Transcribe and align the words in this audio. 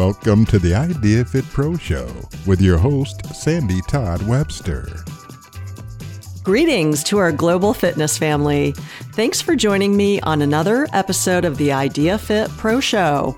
Welcome 0.00 0.46
to 0.46 0.58
the 0.58 0.74
Idea 0.74 1.26
Fit 1.26 1.44
Pro 1.50 1.76
Show 1.76 2.08
with 2.46 2.62
your 2.62 2.78
host, 2.78 3.34
Sandy 3.34 3.82
Todd 3.82 4.26
Webster. 4.26 4.88
Greetings 6.42 7.04
to 7.04 7.18
our 7.18 7.30
global 7.30 7.74
fitness 7.74 8.16
family. 8.16 8.72
Thanks 9.12 9.42
for 9.42 9.54
joining 9.54 9.94
me 9.94 10.18
on 10.22 10.40
another 10.40 10.88
episode 10.94 11.44
of 11.44 11.58
the 11.58 11.72
Idea 11.72 12.16
Fit 12.16 12.48
Pro 12.52 12.80
Show. 12.80 13.36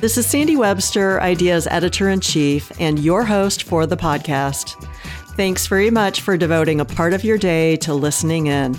This 0.00 0.18
is 0.18 0.26
Sandy 0.26 0.56
Webster, 0.56 1.20
Idea's 1.20 1.68
editor 1.68 2.10
in 2.10 2.18
chief, 2.18 2.72
and 2.80 2.98
your 2.98 3.24
host 3.24 3.62
for 3.62 3.86
the 3.86 3.96
podcast. 3.96 4.84
Thanks 5.36 5.68
very 5.68 5.90
much 5.90 6.22
for 6.22 6.36
devoting 6.36 6.80
a 6.80 6.84
part 6.84 7.12
of 7.12 7.22
your 7.22 7.38
day 7.38 7.76
to 7.76 7.94
listening 7.94 8.48
in. 8.48 8.76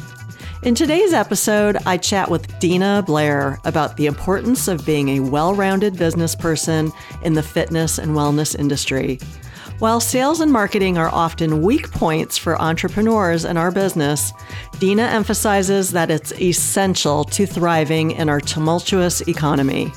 In 0.64 0.76
today's 0.76 1.12
episode, 1.12 1.76
I 1.88 1.98
chat 1.98 2.30
with 2.30 2.60
Dina 2.60 3.04
Blair 3.08 3.60
about 3.66 3.98
the 3.98 4.06
importance 4.06 4.68
of 4.68 4.86
being 4.86 5.10
a 5.10 5.20
well 5.20 5.56
rounded 5.56 5.98
business 5.98 6.36
person 6.36 6.92
in 7.24 7.34
the 7.34 7.42
fitness 7.42 7.98
and 7.98 8.12
wellness 8.12 8.58
industry. 8.58 9.18
While 9.80 10.00
sales 10.00 10.40
and 10.40 10.52
marketing 10.52 11.00
are 11.00 11.10
often 11.10 11.64
weak 11.64 11.90
points 11.90 12.38
for 12.38 12.62
entrepreneurs 12.62 13.44
in 13.44 13.58
our 13.58 13.72
business, 13.72 14.34
Dina 14.78 15.02
emphasizes 15.02 15.90
that 15.94 16.12
it's 16.12 16.32
essential 16.34 17.24
to 17.24 17.48
thriving 17.48 18.12
in 18.12 18.30
our 18.30 18.40
tumultuous 18.40 19.22
economy. 19.22 19.92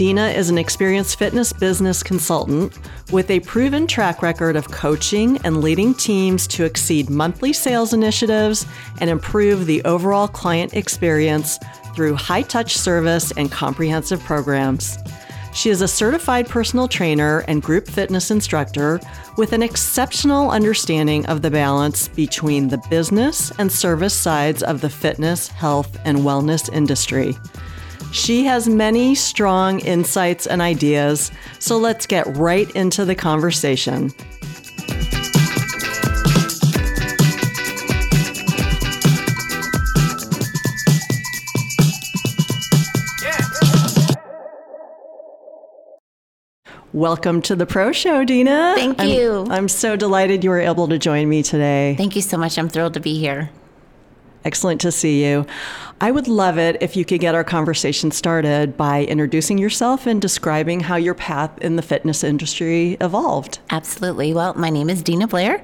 Dina 0.00 0.28
is 0.28 0.48
an 0.48 0.56
experienced 0.56 1.18
fitness 1.18 1.52
business 1.52 2.02
consultant 2.02 2.72
with 3.12 3.30
a 3.30 3.40
proven 3.40 3.86
track 3.86 4.22
record 4.22 4.56
of 4.56 4.70
coaching 4.70 5.36
and 5.44 5.60
leading 5.60 5.92
teams 5.92 6.46
to 6.46 6.64
exceed 6.64 7.10
monthly 7.10 7.52
sales 7.52 7.92
initiatives 7.92 8.64
and 9.02 9.10
improve 9.10 9.66
the 9.66 9.84
overall 9.84 10.26
client 10.26 10.72
experience 10.72 11.58
through 11.94 12.14
high 12.14 12.40
touch 12.40 12.78
service 12.78 13.30
and 13.32 13.52
comprehensive 13.52 14.20
programs. 14.20 14.96
She 15.52 15.68
is 15.68 15.82
a 15.82 15.88
certified 15.88 16.48
personal 16.48 16.88
trainer 16.88 17.44
and 17.46 17.60
group 17.60 17.86
fitness 17.86 18.30
instructor 18.30 19.00
with 19.36 19.52
an 19.52 19.62
exceptional 19.62 20.50
understanding 20.50 21.26
of 21.26 21.42
the 21.42 21.50
balance 21.50 22.08
between 22.08 22.68
the 22.68 22.82
business 22.88 23.52
and 23.58 23.70
service 23.70 24.14
sides 24.14 24.62
of 24.62 24.80
the 24.80 24.88
fitness, 24.88 25.48
health, 25.48 25.98
and 26.06 26.20
wellness 26.20 26.72
industry. 26.72 27.36
She 28.12 28.44
has 28.44 28.68
many 28.68 29.14
strong 29.14 29.80
insights 29.80 30.46
and 30.46 30.60
ideas, 30.60 31.30
so 31.58 31.78
let's 31.78 32.06
get 32.06 32.26
right 32.36 32.70
into 32.72 33.04
the 33.04 33.14
conversation. 33.14 34.12
Welcome 46.92 47.40
to 47.42 47.54
the 47.54 47.66
Pro 47.66 47.92
Show, 47.92 48.24
Dina. 48.24 48.72
Thank 48.76 48.98
I'm- 48.98 49.08
you. 49.08 49.46
I'm, 49.48 49.68
so 49.68 49.94
delighted 49.94 50.42
you 50.42 50.50
were 50.50 50.60
able 50.60 50.88
to 50.88 50.98
join 50.98 51.28
me 51.28 51.42
today. 51.42 51.94
Thank 51.96 52.16
you 52.16 52.22
so 52.22 52.36
much. 52.36 52.58
I'm 52.58 52.68
thrilled 52.68 52.94
to 52.94 53.00
be 53.00 53.16
here. 53.18 53.50
Excellent 54.44 54.80
to 54.80 54.90
see 54.90 55.24
you. 55.24 55.46
I 56.00 56.10
would 56.10 56.26
love 56.26 56.56
it 56.56 56.78
if 56.80 56.96
you 56.96 57.04
could 57.04 57.20
get 57.20 57.34
our 57.34 57.44
conversation 57.44 58.10
started 58.10 58.74
by 58.74 59.04
introducing 59.04 59.58
yourself 59.58 60.06
and 60.06 60.20
describing 60.20 60.80
how 60.80 60.96
your 60.96 61.12
path 61.12 61.58
in 61.58 61.76
the 61.76 61.82
fitness 61.82 62.24
industry 62.24 62.96
evolved. 63.02 63.58
Absolutely. 63.68 64.32
Well, 64.32 64.54
my 64.54 64.70
name 64.70 64.88
is 64.88 65.02
Dina 65.02 65.26
Blair. 65.26 65.62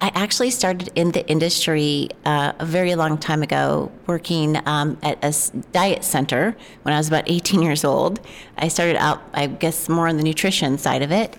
I 0.00 0.10
actually 0.14 0.50
started 0.50 0.90
in 0.94 1.12
the 1.12 1.26
industry 1.28 2.10
uh, 2.24 2.52
a 2.60 2.66
very 2.66 2.94
long 2.94 3.18
time 3.18 3.42
ago, 3.42 3.90
working 4.06 4.56
um, 4.66 4.98
at 5.02 5.18
a 5.24 5.32
diet 5.72 6.04
center 6.04 6.56
when 6.82 6.94
I 6.94 6.98
was 6.98 7.08
about 7.08 7.24
18 7.26 7.62
years 7.62 7.84
old. 7.84 8.20
I 8.58 8.68
started 8.68 8.96
out, 8.96 9.22
I 9.32 9.48
guess, 9.48 9.88
more 9.88 10.06
on 10.06 10.16
the 10.16 10.24
nutrition 10.24 10.78
side 10.78 11.02
of 11.02 11.10
it. 11.10 11.36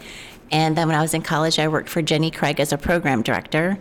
And 0.52 0.78
then 0.78 0.88
when 0.88 0.98
I 0.98 1.02
was 1.02 1.14
in 1.14 1.22
college, 1.22 1.60
I 1.60 1.68
worked 1.68 1.90
for 1.90 2.02
Jenny 2.02 2.30
Craig 2.30 2.60
as 2.60 2.72
a 2.72 2.78
program 2.78 3.22
director. 3.22 3.80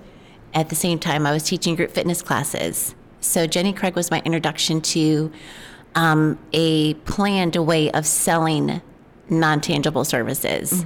At 0.54 0.68
the 0.68 0.76
same 0.76 0.98
time, 0.98 1.26
I 1.26 1.32
was 1.32 1.42
teaching 1.44 1.76
group 1.76 1.90
fitness 1.90 2.22
classes. 2.22 2.94
So 3.20 3.46
Jenny 3.46 3.72
Craig 3.72 3.96
was 3.96 4.10
my 4.10 4.20
introduction 4.24 4.80
to 4.80 5.32
um, 5.94 6.38
a 6.52 6.94
planned 6.94 7.56
way 7.56 7.90
of 7.92 8.06
selling 8.06 8.82
non-tangible 9.28 10.04
services, 10.04 10.84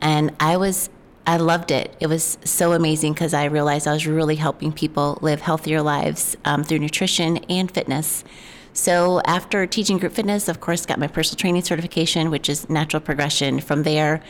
and 0.00 0.32
I 0.40 0.56
was 0.56 0.88
I 1.26 1.36
loved 1.36 1.70
it. 1.70 1.94
It 2.00 2.08
was 2.08 2.38
so 2.44 2.72
amazing 2.72 3.12
because 3.12 3.32
I 3.32 3.44
realized 3.44 3.86
I 3.86 3.92
was 3.92 4.06
really 4.06 4.36
helping 4.36 4.72
people 4.72 5.18
live 5.22 5.40
healthier 5.40 5.80
lives 5.80 6.36
um, 6.44 6.64
through 6.64 6.80
nutrition 6.80 7.38
and 7.48 7.70
fitness. 7.70 8.24
So 8.72 9.20
after 9.24 9.66
teaching 9.66 9.98
group 9.98 10.12
fitness, 10.12 10.48
of 10.48 10.60
course, 10.60 10.86
got 10.86 10.98
my 10.98 11.06
personal 11.06 11.36
training 11.36 11.62
certification, 11.62 12.30
which 12.30 12.48
is 12.48 12.68
natural 12.68 13.00
progression. 13.00 13.60
From 13.60 13.82
there, 13.84 14.22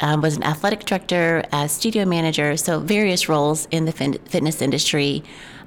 um, 0.00 0.20
was 0.20 0.36
an 0.36 0.42
athletic 0.42 0.84
director, 0.84 1.44
as 1.52 1.72
studio 1.72 2.04
manager, 2.04 2.56
so 2.56 2.80
various 2.80 3.28
roles 3.28 3.66
in 3.70 3.84
the 3.84 3.92
fin- 3.92 4.18
fitness 4.26 4.62
industry, 4.62 5.22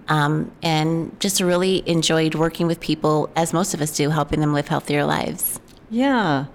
um, 0.07 0.51
and 0.63 1.17
just 1.19 1.41
really 1.41 1.88
enjoyed 1.88 2.35
working 2.35 2.68
with 2.68 2.79
people, 2.79 3.29
as 3.35 3.53
most 3.53 3.73
of 3.73 3.81
us 3.81 3.95
do, 3.95 4.09
helping 4.09 4.39
them 4.39 4.53
live 4.53 4.68
healthier 4.68 5.06
lives. 5.06 5.59
Yeah. 5.91 6.45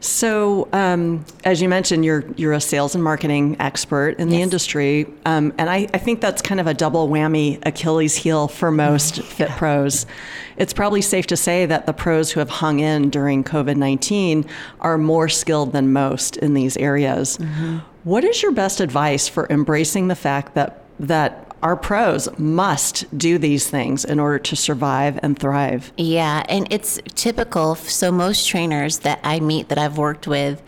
So, 0.00 0.68
um, 0.72 1.24
as 1.44 1.60
you 1.60 1.68
mentioned, 1.68 2.04
you're 2.04 2.24
you're 2.36 2.52
a 2.52 2.60
sales 2.60 2.94
and 2.94 3.02
marketing 3.02 3.56
expert 3.58 4.18
in 4.18 4.28
the 4.28 4.40
industry, 4.40 5.06
um, 5.26 5.52
and 5.58 5.68
I, 5.68 5.88
I 5.92 5.98
think 5.98 6.20
that's 6.20 6.40
kind 6.40 6.60
of 6.60 6.66
a 6.66 6.74
double 6.74 7.08
whammy 7.08 7.58
Achilles 7.66 8.14
heel 8.14 8.46
for 8.46 8.70
most 8.70 9.22
fit 9.22 9.50
pros. 9.50 10.06
It's 10.56 10.72
probably 10.72 11.02
safe 11.02 11.26
to 11.28 11.36
say 11.36 11.66
that 11.66 11.86
the 11.86 11.92
pros 11.92 12.30
who 12.30 12.40
have 12.40 12.50
hung 12.50 12.78
in 12.80 13.10
during 13.10 13.42
COVID 13.42 13.76
nineteen 13.76 14.46
are 14.80 14.96
more 14.96 15.28
skilled 15.28 15.72
than 15.72 15.92
most 15.92 16.36
in 16.36 16.54
these 16.54 16.76
areas. 16.76 17.38
What 18.04 18.22
is 18.22 18.42
your 18.42 18.52
best 18.52 18.80
advice 18.80 19.28
for 19.28 19.46
embracing 19.50 20.08
the 20.08 20.14
fact 20.14 20.54
that 20.54 20.84
that 21.00 21.53
our 21.64 21.76
pros 21.76 22.28
must 22.38 23.06
do 23.16 23.38
these 23.38 23.68
things 23.68 24.04
in 24.04 24.20
order 24.20 24.38
to 24.38 24.54
survive 24.54 25.18
and 25.22 25.38
thrive? 25.38 25.92
Yeah, 25.96 26.44
and 26.48 26.68
it's 26.70 27.00
typical. 27.14 27.74
So 27.74 28.12
most 28.12 28.46
trainers 28.46 28.98
that 28.98 29.18
I 29.24 29.40
meet 29.40 29.70
that 29.70 29.78
I've 29.78 29.96
worked 29.96 30.26
with, 30.26 30.62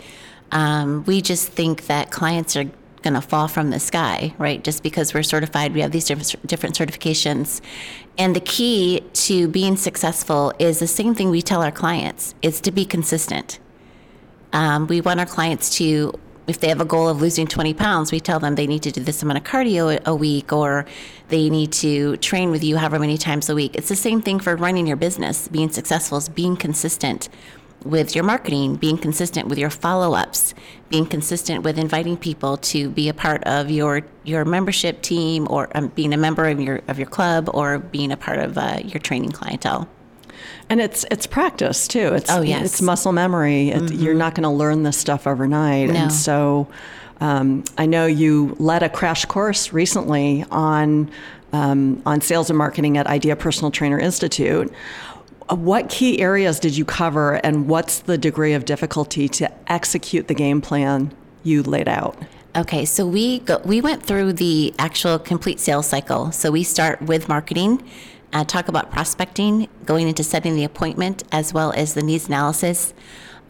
um, 0.53 1.05
we 1.05 1.21
just 1.21 1.49
think 1.49 1.87
that 1.87 2.11
clients 2.11 2.56
are 2.56 2.65
going 3.03 3.12
to 3.12 3.21
fall 3.21 3.47
from 3.47 3.71
the 3.71 3.79
sky, 3.79 4.35
right? 4.39 4.65
Just 4.65 4.83
because 4.83 5.12
we're 5.12 5.23
certified, 5.23 5.75
we 5.75 5.81
have 5.83 5.93
these 5.93 6.06
different, 6.06 6.47
different 6.47 6.75
certifications. 6.75 7.61
And 8.17 8.35
the 8.35 8.41
key 8.41 9.03
to 9.12 9.49
being 9.49 9.77
successful 9.77 10.53
is 10.59 10.79
the 10.79 10.87
same 10.87 11.15
thing 11.15 11.29
we 11.31 11.43
tell 11.43 11.62
our 11.62 11.71
clients: 11.71 12.35
is 12.41 12.61
to 12.62 12.73
be 12.73 12.87
consistent. 12.87 13.59
Um, 14.55 14.87
we 14.87 15.03
want 15.03 15.21
our 15.21 15.27
clients 15.27 15.77
to, 15.77 16.19
if 16.47 16.61
they 16.61 16.69
have 16.69 16.81
a 16.81 16.84
goal 16.84 17.09
of 17.09 17.21
losing 17.21 17.47
20 17.47 17.75
pounds, 17.75 18.12
we 18.12 18.21
tell 18.21 18.39
them 18.39 18.55
they 18.55 18.67
need 18.67 18.83
to 18.83 18.93
do 18.93 19.03
this 19.03 19.23
amount 19.23 19.39
of 19.39 19.45
cardio 19.45 20.03
a, 20.05 20.15
week 20.15 20.53
or 20.53 20.87
they 21.29 21.51
need 21.51 21.73
to 21.73 22.17
train 22.19 22.51
with 22.51 22.62
you 22.62 22.77
however 22.77 22.99
many 22.99 23.19
times 23.19 23.49
a 23.49 23.55
week. 23.55 23.75
It's 23.75 23.89
the 23.89 23.97
same 23.97 24.23
thing 24.23 24.39
for 24.41 24.56
running 24.56 24.87
your 24.87 24.97
business. 24.97 25.49
Being 25.49 25.71
successful 25.71 26.19
is 26.19 26.29
being 26.29 26.56
consistent 26.56 27.29
with 27.85 28.15
your 28.15 28.25
marketing, 28.25 28.77
being 28.77 28.99
consistent 28.99 29.49
with 29.49 29.59
your 29.59 29.71
follow 29.71 30.15
ups, 30.15 30.55
being 30.89 31.06
consistent 31.06 31.62
with 31.62 31.79
inviting 31.79 32.17
people 32.17 32.56
to 32.56 32.89
be 32.91 33.09
a 33.09 33.15
part 33.15 33.45
of 33.45 33.71
your, 33.71 34.03
your 34.25 34.45
membership 34.45 35.03
team 35.03 35.47
or 35.51 35.69
um, 35.77 35.89
being 35.89 36.12
a 36.12 36.17
member 36.17 36.49
of 36.49 36.61
your, 36.61 36.81
of 36.89 36.99
your 36.99 37.09
club 37.09 37.51
or 37.53 37.79
being 37.79 38.12
a 38.12 38.17
part 38.17 38.39
of 38.39 38.56
uh, 38.56 38.79
your 38.85 39.01
training 39.01 39.31
clientele. 39.31 39.89
And 40.69 40.81
it's 40.81 41.04
it's 41.10 41.27
practice 41.27 41.87
too. 41.87 42.15
It's 42.15 42.31
Oh, 42.31 42.41
yes. 42.43 42.65
it's 42.65 42.82
muscle 42.82 43.12
memory. 43.12 43.71
It, 43.71 43.93
You're 43.93 44.15
not 44.15 44.34
going 44.34 44.43
to 44.43 44.50
learn 44.50 44.82
this 44.82 44.97
stuff 44.97 45.27
overnight. 45.27 45.91
No. 45.91 45.94
And 45.94 46.12
so, 46.12 46.66
um, 47.21 47.65
I 47.78 47.87
know 47.87 48.06
you 48.06 48.56
led 48.59 48.82
a 48.82 48.88
crash 48.88 49.25
course 49.26 49.72
recently 49.72 50.44
on 50.50 51.10
um, 51.53 52.03
on 52.05 52.21
sales 52.21 52.50
and 52.50 52.59
marketing 52.59 52.99
at 52.99 53.06
Idea 53.06 53.37
Personal 53.37 53.70
Trainer 53.70 53.99
Institute. 53.99 54.73
What 55.49 55.88
key 55.88 56.19
areas 56.20 56.58
did 56.58 56.76
you 56.76 56.85
cover, 56.85 57.35
and 57.35 57.69
what's 57.69 58.00
the 58.00 58.19
degree 58.19 58.52
of 58.55 58.64
difficulty 58.64 59.29
to 59.29 59.50
execute 59.73 60.26
the 60.26 60.35
game 60.35 60.61
plan 60.61 61.12
you 61.44 61.62
laid 61.62 61.87
out? 61.87 62.17
Okay, 62.56 62.85
so 62.85 63.06
we 63.06 63.38
go, 63.41 63.61
we 63.64 63.81
went 63.81 64.02
through 64.02 64.32
the 64.32 64.75
actual 64.79 65.20
complete 65.20 65.61
sales 65.61 65.87
cycle. 65.87 66.32
So 66.32 66.50
we 66.50 66.64
start 66.64 67.00
with 67.02 67.29
marketing, 67.29 67.88
uh, 68.32 68.44
talk 68.44 68.69
about 68.69 68.90
prospecting, 68.90 69.69
going 69.84 70.06
into 70.08 70.23
setting 70.23 70.55
the 70.55 70.64
appointment, 70.64 71.25
as 71.32 71.52
well 71.52 71.73
as 71.73 71.94
the 71.94 72.02
needs 72.02 72.28
analysis, 72.28 72.94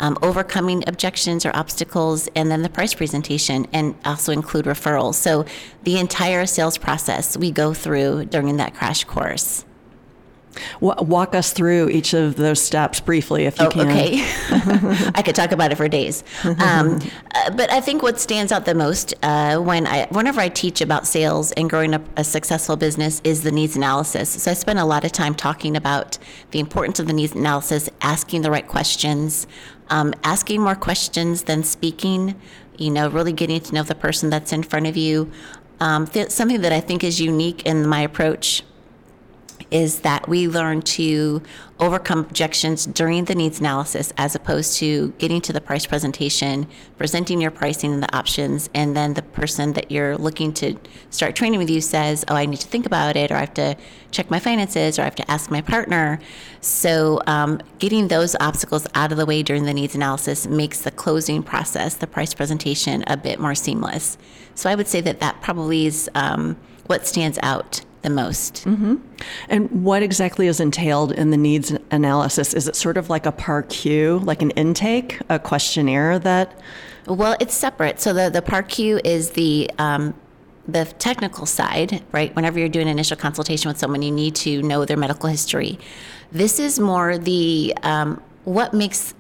um, 0.01 0.17
overcoming 0.23 0.83
objections 0.87 1.45
or 1.45 1.55
obstacles, 1.55 2.29
and 2.35 2.51
then 2.51 2.63
the 2.63 2.71
price 2.71 2.95
presentation, 2.95 3.67
and 3.73 3.95
also 4.05 4.33
include 4.33 4.65
referrals. 4.65 5.15
So 5.15 5.45
the 5.83 5.99
entire 5.99 6.47
sales 6.47 6.79
process 6.79 7.37
we 7.37 7.51
go 7.51 7.75
through 7.75 8.27
during 8.27 8.57
that 8.57 8.75
crash 8.75 9.05
course. 9.05 9.66
Walk 10.81 11.35
us 11.35 11.53
through 11.53 11.89
each 11.91 12.15
of 12.15 12.37
those 12.37 12.61
steps 12.61 13.01
briefly, 13.01 13.45
if 13.45 13.59
you 13.59 13.67
oh, 13.67 13.71
can. 13.71 13.89
Okay, 13.89 14.21
I 15.15 15.23
could 15.25 15.35
talk 15.35 15.53
about 15.53 15.73
it 15.73 15.77
for 15.77 15.89
days. 15.89 16.25
Um, 16.45 17.01
uh, 17.35 17.51
but 17.51 17.71
I 17.71 17.81
think 17.81 18.03
what 18.03 18.21
stands 18.21 18.53
out 18.53 18.65
the 18.65 18.75
most 18.75 19.15
uh, 19.23 19.59
when 19.59 19.87
I, 19.87 20.07
whenever 20.11 20.41
I 20.41 20.49
teach 20.49 20.81
about 20.81 21.07
sales 21.07 21.53
and 21.53 21.69
growing 21.69 21.95
up 21.95 22.03
a 22.17 22.25
successful 22.25 22.77
business, 22.77 23.21
is 23.25 23.43
the 23.43 23.53
needs 23.53 23.77
analysis. 23.77 24.43
So 24.43 24.51
I 24.51 24.55
spend 24.55 24.79
a 24.79 24.85
lot 24.85 25.05
of 25.05 25.13
time 25.13 25.35
talking 25.35 25.77
about 25.77 26.19
the 26.51 26.61
importance 26.61 26.99
of 26.99 27.07
the 27.07 27.13
needs 27.13 27.35
analysis, 27.35 27.89
asking 28.01 28.43
the 28.43 28.51
right 28.51 28.67
questions, 28.67 29.47
um, 29.91 30.15
asking 30.25 30.61
more 30.61 30.75
questions 30.77 31.45
than 31.45 31.63
speaking. 31.65 32.41
You 32.79 32.91
know, 32.91 33.09
really 33.09 33.33
getting 33.33 33.61
to 33.61 33.75
know 33.75 33.83
the 33.83 33.95
person 33.95 34.29
that's 34.29 34.53
in 34.53 34.63
front 34.63 34.87
of 34.87 34.97
you. 34.97 35.31
Um, 35.81 36.07
th- 36.07 36.31
something 36.31 36.63
that 36.63 36.73
I 36.73 36.81
think 36.81 37.05
is 37.05 37.21
unique 37.21 37.65
in 37.67 37.87
my 37.87 38.01
approach 38.01 38.63
is 39.71 40.01
that 40.01 40.29
we 40.29 40.49
learn 40.49 40.81
to 40.83 41.43
overcome 41.79 42.21
objections 42.21 42.87
during 42.87 43.25
the 43.27 43.35
needs 43.35 43.61
analysis 43.61 44.13
as 44.17 44.35
opposed 44.35 44.79
to 44.79 45.13
getting 45.19 45.41
to 45.43 45.53
the 45.53 45.61
price 45.61 45.85
presentation, 45.85 46.67
presenting 46.97 47.41
your 47.41 47.51
pricing 47.51 47.93
and 47.93 48.03
the 48.03 48.17
options, 48.17 48.71
and 48.75 48.97
then 48.97 49.15
the 49.15 49.23
person 49.23 49.75
that 49.75 49.91
you're 49.91 50.17
looking 50.17 50.53
to 50.53 50.77
start 51.11 51.37
training 51.37 51.59
with 51.59 51.69
you 51.69 51.81
says, 51.81 52.25
Oh, 52.29 52.35
I 52.35 52.47
need 52.47 52.61
to 52.61 52.69
think 52.69 52.87
about 52.87 53.17
it, 53.17 53.31
or 53.31 53.35
I 53.37 53.41
have 53.41 53.55
to 53.55 53.77
check 54.11 54.31
my 54.31 54.39
finances, 54.39 54.99
or 54.99 55.03
I 55.03 55.05
have 55.05 55.17
to 55.17 55.31
ask 55.31 55.51
my 55.51 55.61
partner. 55.61 56.19
So, 56.61 57.21
um, 57.27 57.61
getting 57.79 58.09
those 58.09 58.35
obstacles 58.41 58.87
out 58.95 59.13
of 59.13 59.19
the 59.19 59.27
way 59.27 59.43
during 59.43 59.65
the 59.65 59.75
needs 59.75 59.95
analysis 59.95 60.47
makes 60.47 60.81
the 60.81 60.91
closing 60.91 61.43
process, 61.43 61.95
the 61.95 62.07
price 62.07 62.33
presentation, 62.33 63.05
a 63.07 63.17
bit 63.17 63.39
more 63.39 63.55
seamless. 63.55 64.17
So, 64.55 64.71
I 64.71 64.75
would 64.75 64.89
say 64.89 65.01
that 65.03 65.21
that 65.21 65.43
probably 65.43 65.87
is 65.87 66.09
um, 66.15 66.57
what 66.87 67.07
stands 67.07 67.39
out 67.43 67.83
the 68.03 68.11
most. 68.11 68.65
Mm-hmm. 68.65 68.97
And 69.49 69.85
what 69.85 70.03
exactly 70.03 70.47
is 70.47 70.61
entailed 70.61 71.13
in 71.13 71.31
the 71.31 71.37
needs 71.37 71.73
analysis? 71.91 72.55
Is 72.55 72.69
it 72.69 72.77
sort 72.77 72.97
of 72.97 73.11
like 73.11 73.27
a 73.27 73.33
PAR-Q, 73.33 74.21
like 74.21 74.43
an 74.43 74.51
intake, 74.51 75.21
a 75.29 75.39
questionnaire 75.39 76.19
that? 76.21 76.59
Well, 77.07 77.37
it's 77.41 77.55
separate. 77.55 78.01
So 78.01 78.13
the 78.13 78.31
the 78.31 78.43
PAR-Q 78.43 79.01
is 79.05 79.31
the 79.31 79.71
um, 79.79 80.15
the 80.69 80.85
technical 80.99 81.47
side, 81.47 82.03
right? 82.13 82.35
Whenever 82.35 82.59
you're 82.59 82.69
doing 82.69 82.87
an 82.87 82.93
initial 82.93 83.17
consultation 83.17 83.69
with 83.69 83.79
someone, 83.79 84.03
you 84.03 84.11
need 84.11 84.35
to 84.37 84.63
know 84.63 84.85
their 84.85 84.97
medical 84.97 85.29
history. 85.29 85.79
This 86.33 86.59
is 86.59 86.79
more 86.81 87.19
the 87.19 87.75
um, 87.83 88.21
what 88.45 88.75
makes 88.75 89.15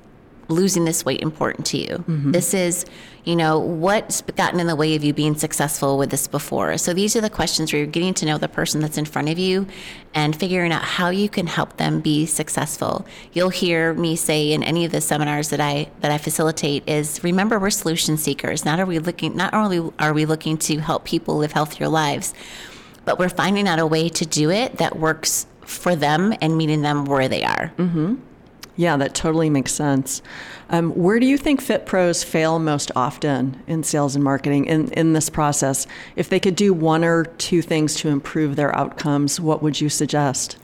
losing 0.48 0.84
this 0.84 1.04
weight 1.04 1.20
important 1.20 1.66
to 1.66 1.78
you. 1.78 1.88
Mm-hmm. 1.88 2.30
This 2.30 2.54
is, 2.54 2.84
you 3.24 3.34
know, 3.34 3.58
what's 3.58 4.22
gotten 4.22 4.60
in 4.60 4.66
the 4.66 4.76
way 4.76 4.94
of 4.94 5.02
you 5.02 5.12
being 5.12 5.34
successful 5.34 5.98
with 5.98 6.10
this 6.10 6.28
before. 6.28 6.78
So 6.78 6.92
these 6.92 7.16
are 7.16 7.20
the 7.20 7.30
questions 7.30 7.72
where 7.72 7.82
you're 7.82 7.90
getting 7.90 8.14
to 8.14 8.26
know 8.26 8.38
the 8.38 8.48
person 8.48 8.80
that's 8.80 8.98
in 8.98 9.04
front 9.04 9.28
of 9.28 9.38
you 9.38 9.66
and 10.14 10.36
figuring 10.36 10.72
out 10.72 10.82
how 10.82 11.10
you 11.10 11.28
can 11.28 11.46
help 11.46 11.76
them 11.76 12.00
be 12.00 12.26
successful. 12.26 13.06
You'll 13.32 13.50
hear 13.50 13.94
me 13.94 14.14
say 14.16 14.52
in 14.52 14.62
any 14.62 14.84
of 14.84 14.92
the 14.92 15.00
seminars 15.00 15.50
that 15.50 15.60
I 15.60 15.88
that 16.00 16.10
I 16.10 16.18
facilitate 16.18 16.88
is 16.88 17.22
remember 17.24 17.58
we're 17.58 17.70
solution 17.70 18.16
seekers. 18.16 18.64
Not 18.64 18.78
are 18.78 18.86
we 18.86 18.98
looking 18.98 19.36
not 19.36 19.52
only 19.54 19.90
are 19.98 20.12
we 20.12 20.26
looking 20.26 20.56
to 20.58 20.78
help 20.78 21.04
people 21.04 21.38
live 21.38 21.52
healthier 21.52 21.88
lives, 21.88 22.34
but 23.04 23.18
we're 23.18 23.28
finding 23.28 23.66
out 23.66 23.78
a 23.78 23.86
way 23.86 24.08
to 24.10 24.24
do 24.24 24.50
it 24.50 24.78
that 24.78 24.96
works 24.98 25.46
for 25.62 25.96
them 25.96 26.32
and 26.40 26.56
meeting 26.56 26.82
them 26.82 27.04
where 27.04 27.28
they 27.28 27.44
are. 27.44 27.72
Mm-hmm. 27.76 28.16
Yeah, 28.76 28.98
that 28.98 29.14
totally 29.14 29.48
makes 29.48 29.72
sense. 29.72 30.20
Um, 30.68 30.90
where 30.90 31.18
do 31.18 31.26
you 31.26 31.38
think 31.38 31.62
fit 31.62 31.86
pros 31.86 32.22
fail 32.22 32.58
most 32.58 32.90
often 32.94 33.62
in 33.66 33.82
sales 33.82 34.14
and 34.14 34.22
marketing 34.22 34.66
in, 34.66 34.92
in 34.92 35.14
this 35.14 35.30
process? 35.30 35.86
If 36.14 36.28
they 36.28 36.38
could 36.38 36.56
do 36.56 36.74
one 36.74 37.02
or 37.02 37.24
two 37.24 37.62
things 37.62 37.94
to 37.96 38.08
improve 38.08 38.56
their 38.56 38.74
outcomes, 38.76 39.40
what 39.40 39.62
would 39.62 39.80
you 39.80 39.88
suggest? 39.88 40.58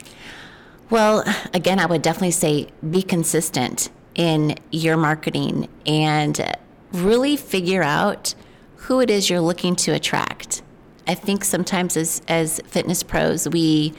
Well, 0.91 1.23
again, 1.55 1.79
I 1.79 1.87
would 1.87 2.03
definitely 2.03 2.31
say 2.31 2.67
be 2.87 3.01
consistent 3.01 3.89
in 4.13 4.55
your 4.71 4.95
marketing 4.95 5.67
and 5.87 6.55
really 6.91 7.35
figure 7.35 7.81
out 7.81 8.35
who 8.75 8.99
it 8.99 9.09
is 9.09 9.29
you're 9.29 9.41
looking 9.41 9.75
to 9.77 9.91
attract. 9.91 10.61
I 11.07 11.15
think 11.15 11.43
sometimes 11.43 11.97
as, 11.97 12.21
as 12.27 12.61
fitness 12.67 13.01
pros, 13.01 13.49
we 13.49 13.93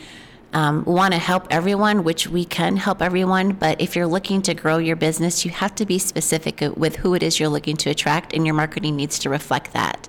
um, 0.55 0.85
want 0.85 1.13
to 1.13 1.19
help 1.19 1.47
everyone, 1.51 2.05
which 2.05 2.29
we 2.29 2.45
can 2.45 2.77
help 2.77 3.03
everyone. 3.03 3.53
But 3.53 3.81
if 3.81 3.95
you're 3.95 4.07
looking 4.07 4.41
to 4.43 4.55
grow 4.55 4.79
your 4.79 4.97
business, 4.97 5.45
you 5.45 5.51
have 5.51 5.75
to 5.75 5.85
be 5.85 5.99
specific 5.99 6.61
with 6.77 6.97
who 6.97 7.15
it 7.15 7.23
is 7.23 7.39
you're 7.39 7.49
looking 7.49 7.77
to 7.79 7.91
attract, 7.91 8.33
and 8.33 8.47
your 8.47 8.55
marketing 8.55 8.97
needs 8.97 9.19
to 9.21 9.31
reflect 9.31 9.73
that. 9.73 10.09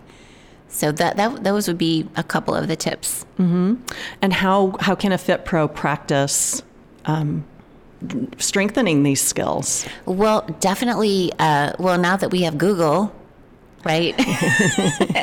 So 0.68 0.92
that, 0.92 1.18
that 1.18 1.44
those 1.44 1.68
would 1.68 1.78
be 1.78 2.08
a 2.16 2.24
couple 2.24 2.54
of 2.54 2.68
the 2.68 2.76
tips. 2.76 3.26
Mm-hmm. 3.38 3.76
And 4.22 4.34
how 4.34 4.76
how 4.80 4.96
can 4.96 5.12
a 5.12 5.18
Fit 5.18 5.46
Pro 5.46 5.68
practice? 5.68 6.62
Um, 7.06 7.46
strengthening 8.38 9.04
these 9.04 9.22
skills? 9.22 9.86
Well, 10.06 10.42
definitely. 10.60 11.32
Uh, 11.40 11.74
well, 11.80 11.98
now 11.98 12.18
that 12.18 12.32
we 12.32 12.42
have 12.42 12.58
Google, 12.58 13.14
right? 13.86 14.16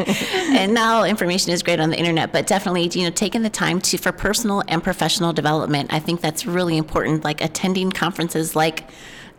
and 0.55 0.73
now 0.73 1.05
information 1.05 1.53
is 1.53 1.63
great 1.63 1.81
on 1.81 1.91
the 1.91 1.99
internet, 1.99 2.33
but 2.33 2.47
definitely, 2.47 2.89
you 2.99 3.05
know, 3.05 3.11
taking 3.11 3.43
the 3.43 3.51
time 3.51 3.81
to 3.81 3.99
for 3.99 4.13
personal 4.13 4.63
and 4.69 4.83
professional 4.83 5.33
development, 5.33 5.93
I 5.93 5.99
think 5.99 6.21
that's 6.21 6.47
really 6.47 6.77
important. 6.77 7.25
Like 7.25 7.43
attending 7.43 7.91
conferences 7.91 8.57
like 8.57 8.89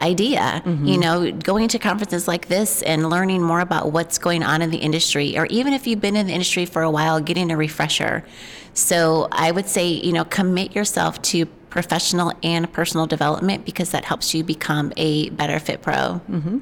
idea 0.02 0.62
mm-hmm. 0.66 0.86
you 0.86 0.98
know 0.98 1.32
going 1.32 1.68
to 1.68 1.80
conferences 1.80 2.28
like 2.28 2.48
this 2.48 2.82
and 2.82 3.10
learning 3.10 3.42
more 3.42 3.60
about 3.60 3.92
what's 3.92 4.18
going 4.18 4.44
on 4.44 4.62
in 4.62 4.70
the 4.70 4.78
industry 4.78 5.38
or 5.38 5.46
even 5.46 5.72
if 5.72 5.88
you've 5.88 6.02
been 6.02 6.16
in 6.16 6.28
the 6.28 6.34
industry 6.34 6.66
for 6.66 6.82
a 6.82 6.92
while 6.92 7.20
getting 7.22 7.52
a 7.52 7.58
refresher 7.58 8.26
so 8.74 9.28
i 9.32 9.52
would 9.52 9.68
say 9.68 9.88
you 9.88 10.12
know 10.12 10.26
commit 10.26 10.76
yourself 10.76 11.22
to 11.22 11.46
professional 11.70 12.34
and 12.44 12.72
personal 12.74 13.06
development 13.06 13.66
because 13.66 13.92
that 13.92 14.04
helps 14.06 14.34
you 14.34 14.44
become 14.44 14.92
a 14.98 15.30
better 15.32 15.60
fit 15.60 15.82
pro 15.82 16.22
mm-hmm. 16.30 16.58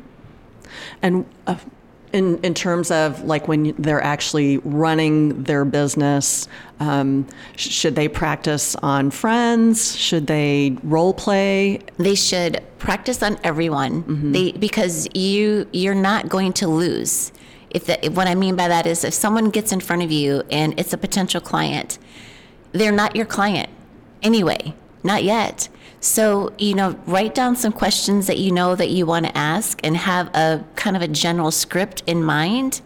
and 1.01 1.25
uh, 1.47 1.55
in, 2.13 2.37
in 2.39 2.53
terms 2.53 2.91
of 2.91 3.23
like 3.23 3.47
when 3.47 3.73
they're 3.77 4.03
actually 4.03 4.57
running 4.59 5.43
their 5.43 5.65
business, 5.65 6.47
um, 6.79 7.27
should 7.55 7.95
they 7.95 8.07
practice 8.07 8.75
on 8.77 9.11
friends? 9.11 9.95
Should 9.95 10.27
they 10.27 10.77
role 10.83 11.13
play? 11.13 11.79
They 11.97 12.15
should 12.15 12.63
practice 12.79 13.21
on 13.21 13.37
everyone. 13.43 14.03
Mm-hmm. 14.03 14.31
They 14.31 14.51
because 14.53 15.07
you 15.13 15.67
you're 15.71 15.95
not 15.95 16.29
going 16.29 16.53
to 16.53 16.67
lose. 16.67 17.31
If 17.69 17.85
the, 17.85 18.09
what 18.09 18.27
I 18.27 18.35
mean 18.35 18.55
by 18.55 18.67
that 18.67 18.85
is 18.85 19.03
if 19.03 19.13
someone 19.13 19.49
gets 19.49 19.71
in 19.71 19.79
front 19.79 20.01
of 20.01 20.11
you 20.11 20.43
and 20.51 20.77
it's 20.77 20.91
a 20.91 20.97
potential 20.97 21.39
client, 21.39 21.99
they're 22.73 22.91
not 22.91 23.15
your 23.15 23.25
client 23.25 23.69
anyway, 24.21 24.73
not 25.03 25.23
yet. 25.23 25.69
So, 26.01 26.51
you 26.57 26.73
know, 26.73 26.99
write 27.05 27.35
down 27.35 27.55
some 27.55 27.71
questions 27.71 28.25
that 28.25 28.39
you 28.39 28.51
know 28.51 28.75
that 28.75 28.89
you 28.89 29.05
want 29.05 29.27
to 29.27 29.37
ask 29.37 29.79
and 29.83 29.95
have 29.95 30.27
a 30.35 30.65
kind 30.75 30.95
of 30.95 31.03
a 31.03 31.07
general 31.07 31.51
script 31.51 32.01
in 32.07 32.23
mind 32.23 32.81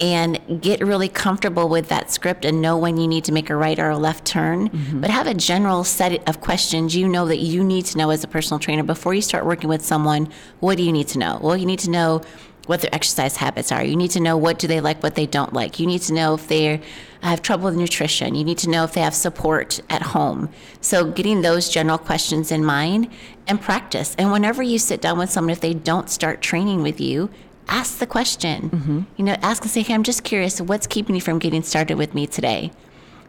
and 0.00 0.62
get 0.62 0.80
really 0.80 1.08
comfortable 1.08 1.68
with 1.68 1.88
that 1.88 2.10
script 2.10 2.44
and 2.44 2.62
know 2.62 2.78
when 2.78 2.96
you 2.96 3.06
need 3.06 3.24
to 3.24 3.32
make 3.32 3.50
a 3.50 3.56
right 3.56 3.78
or 3.78 3.90
a 3.90 3.98
left 3.98 4.24
turn. 4.24 4.70
Mm-hmm. 4.70 5.00
But 5.00 5.10
have 5.10 5.26
a 5.26 5.34
general 5.34 5.84
set 5.84 6.26
of 6.26 6.40
questions 6.40 6.96
you 6.96 7.06
know 7.06 7.26
that 7.26 7.38
you 7.38 7.62
need 7.62 7.84
to 7.86 7.98
know 7.98 8.08
as 8.10 8.24
a 8.24 8.28
personal 8.28 8.58
trainer 8.58 8.82
before 8.82 9.12
you 9.12 9.20
start 9.22 9.44
working 9.44 9.68
with 9.68 9.84
someone. 9.84 10.30
What 10.60 10.78
do 10.78 10.84
you 10.84 10.92
need 10.92 11.08
to 11.08 11.18
know? 11.18 11.38
Well, 11.42 11.56
you 11.56 11.66
need 11.66 11.80
to 11.80 11.90
know 11.90 12.22
what 12.68 12.82
their 12.82 12.94
exercise 12.94 13.38
habits 13.38 13.72
are. 13.72 13.82
You 13.82 13.96
need 13.96 14.10
to 14.10 14.20
know 14.20 14.36
what 14.36 14.58
do 14.58 14.66
they 14.66 14.80
like, 14.80 15.02
what 15.02 15.14
they 15.14 15.24
don't 15.24 15.54
like. 15.54 15.80
You 15.80 15.86
need 15.86 16.02
to 16.02 16.12
know 16.12 16.34
if 16.34 16.48
they 16.48 16.82
have 17.22 17.40
trouble 17.40 17.64
with 17.64 17.76
nutrition. 17.76 18.34
You 18.34 18.44
need 18.44 18.58
to 18.58 18.68
know 18.68 18.84
if 18.84 18.92
they 18.92 19.00
have 19.00 19.14
support 19.14 19.80
at 19.88 20.02
home. 20.02 20.50
So 20.82 21.10
getting 21.10 21.40
those 21.40 21.70
general 21.70 21.96
questions 21.96 22.52
in 22.52 22.62
mind 22.62 23.10
and 23.46 23.58
practice. 23.58 24.14
And 24.18 24.30
whenever 24.30 24.62
you 24.62 24.78
sit 24.78 25.00
down 25.00 25.16
with 25.16 25.30
someone, 25.30 25.50
if 25.50 25.62
they 25.62 25.72
don't 25.72 26.10
start 26.10 26.42
training 26.42 26.82
with 26.82 27.00
you, 27.00 27.30
ask 27.68 27.98
the 27.98 28.06
question. 28.06 28.68
Mm-hmm. 28.68 29.00
You 29.16 29.24
know, 29.24 29.36
ask 29.40 29.62
and 29.62 29.70
say, 29.70 29.82
"Hey, 29.82 29.94
I'm 29.94 30.02
just 30.02 30.22
curious. 30.22 30.60
What's 30.60 30.86
keeping 30.86 31.14
you 31.14 31.22
from 31.22 31.38
getting 31.38 31.62
started 31.62 31.96
with 31.96 32.14
me 32.14 32.26
today?" 32.26 32.70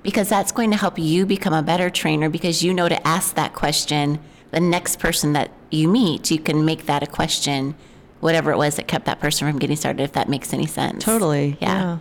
Because 0.03 0.27
that's 0.27 0.51
going 0.51 0.71
to 0.71 0.77
help 0.77 0.99
you 0.99 1.25
become 1.25 1.53
a 1.53 1.63
better 1.63 1.89
trainer 1.89 2.29
because 2.29 2.61
you 2.61 2.73
know 2.73 2.89
to 2.89 3.07
ask 3.07 3.35
that 3.35 3.53
question. 3.53 4.19
The 4.51 4.59
next 4.59 4.99
person 4.99 5.33
that 5.33 5.51
you 5.69 5.87
meet, 5.87 6.31
you 6.31 6.39
can 6.39 6.65
make 6.65 6.87
that 6.87 7.03
a 7.03 7.07
question 7.07 7.75
whatever 8.19 8.51
it 8.51 8.57
was 8.57 8.75
that 8.75 8.87
kept 8.87 9.05
that 9.05 9.19
person 9.19 9.49
from 9.49 9.59
getting 9.59 9.75
started, 9.75 10.03
if 10.03 10.13
that 10.13 10.29
makes 10.29 10.53
any 10.53 10.65
sense. 10.65 11.03
Totally. 11.03 11.57
yeah. 11.59 11.67
yeah. 11.67 11.99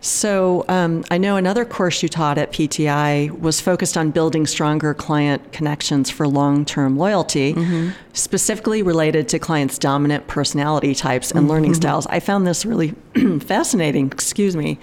So, 0.00 0.64
um, 0.68 1.04
I 1.10 1.18
know 1.18 1.36
another 1.36 1.64
course 1.64 2.04
you 2.04 2.08
taught 2.08 2.38
at 2.38 2.52
PTI 2.52 3.36
was 3.36 3.60
focused 3.60 3.96
on 3.96 4.12
building 4.12 4.46
stronger 4.46 4.94
client 4.94 5.52
connections 5.52 6.08
for 6.08 6.28
long 6.28 6.64
term 6.64 6.96
loyalty, 6.96 7.54
mm-hmm. 7.54 7.90
specifically 8.12 8.80
related 8.82 9.28
to 9.30 9.40
clients' 9.40 9.76
dominant 9.76 10.28
personality 10.28 10.94
types 10.94 11.32
and 11.32 11.40
mm-hmm. 11.40 11.50
learning 11.50 11.74
styles. 11.74 12.06
I 12.06 12.20
found 12.20 12.46
this 12.46 12.64
really 12.64 12.94
fascinating. 13.40 14.06
Excuse 14.06 14.54
me. 14.54 14.78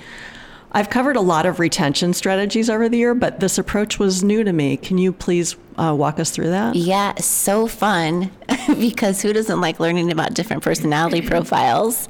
I've 0.76 0.90
covered 0.90 1.16
a 1.16 1.22
lot 1.22 1.46
of 1.46 1.62
retention 1.62 2.14
strategies 2.14 2.70
over 2.70 2.90
the 2.90 2.98
year, 2.98 3.16
but 3.16 3.40
this 3.40 3.58
approach 3.58 3.98
was 3.98 4.26
new 4.26 4.44
to 4.44 4.52
me. 4.52 4.76
Can 4.76 4.98
you 4.98 5.14
please 5.14 5.56
uh, 5.78 5.96
walk 5.98 6.20
us 6.20 6.32
through 6.32 6.50
that? 6.50 6.76
Yeah, 6.76 7.16
so 7.16 7.66
fun 7.66 8.30
because 8.68 9.22
who 9.22 9.32
doesn't 9.32 9.62
like 9.62 9.80
learning 9.80 10.12
about 10.12 10.34
different 10.34 10.64
personality 10.64 11.22
profiles? 11.28 12.10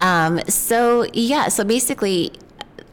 Um, 0.00 0.40
so, 0.48 1.06
yeah, 1.12 1.46
so 1.46 1.62
basically, 1.62 2.32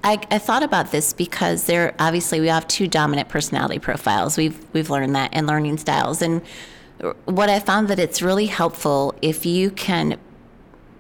I, 0.04 0.22
I 0.30 0.38
thought 0.38 0.62
about 0.62 0.92
this 0.92 1.12
because 1.12 1.66
there 1.66 1.96
obviously 1.98 2.40
we 2.40 2.48
have 2.50 2.68
two 2.68 2.88
dominant 2.88 3.30
personality 3.30 3.80
profiles. 3.80 4.38
We've 4.38 4.64
we've 4.74 4.92
learned 4.92 5.16
that 5.16 5.34
in 5.34 5.48
learning 5.48 5.80
styles, 5.80 6.22
and 6.22 6.44
what 7.26 7.50
I 7.50 7.60
found 7.60 7.88
that 7.88 7.98
it's 7.98 8.22
really 8.22 8.46
helpful 8.46 9.16
if 9.24 9.44
you 9.44 9.72
can 9.72 10.20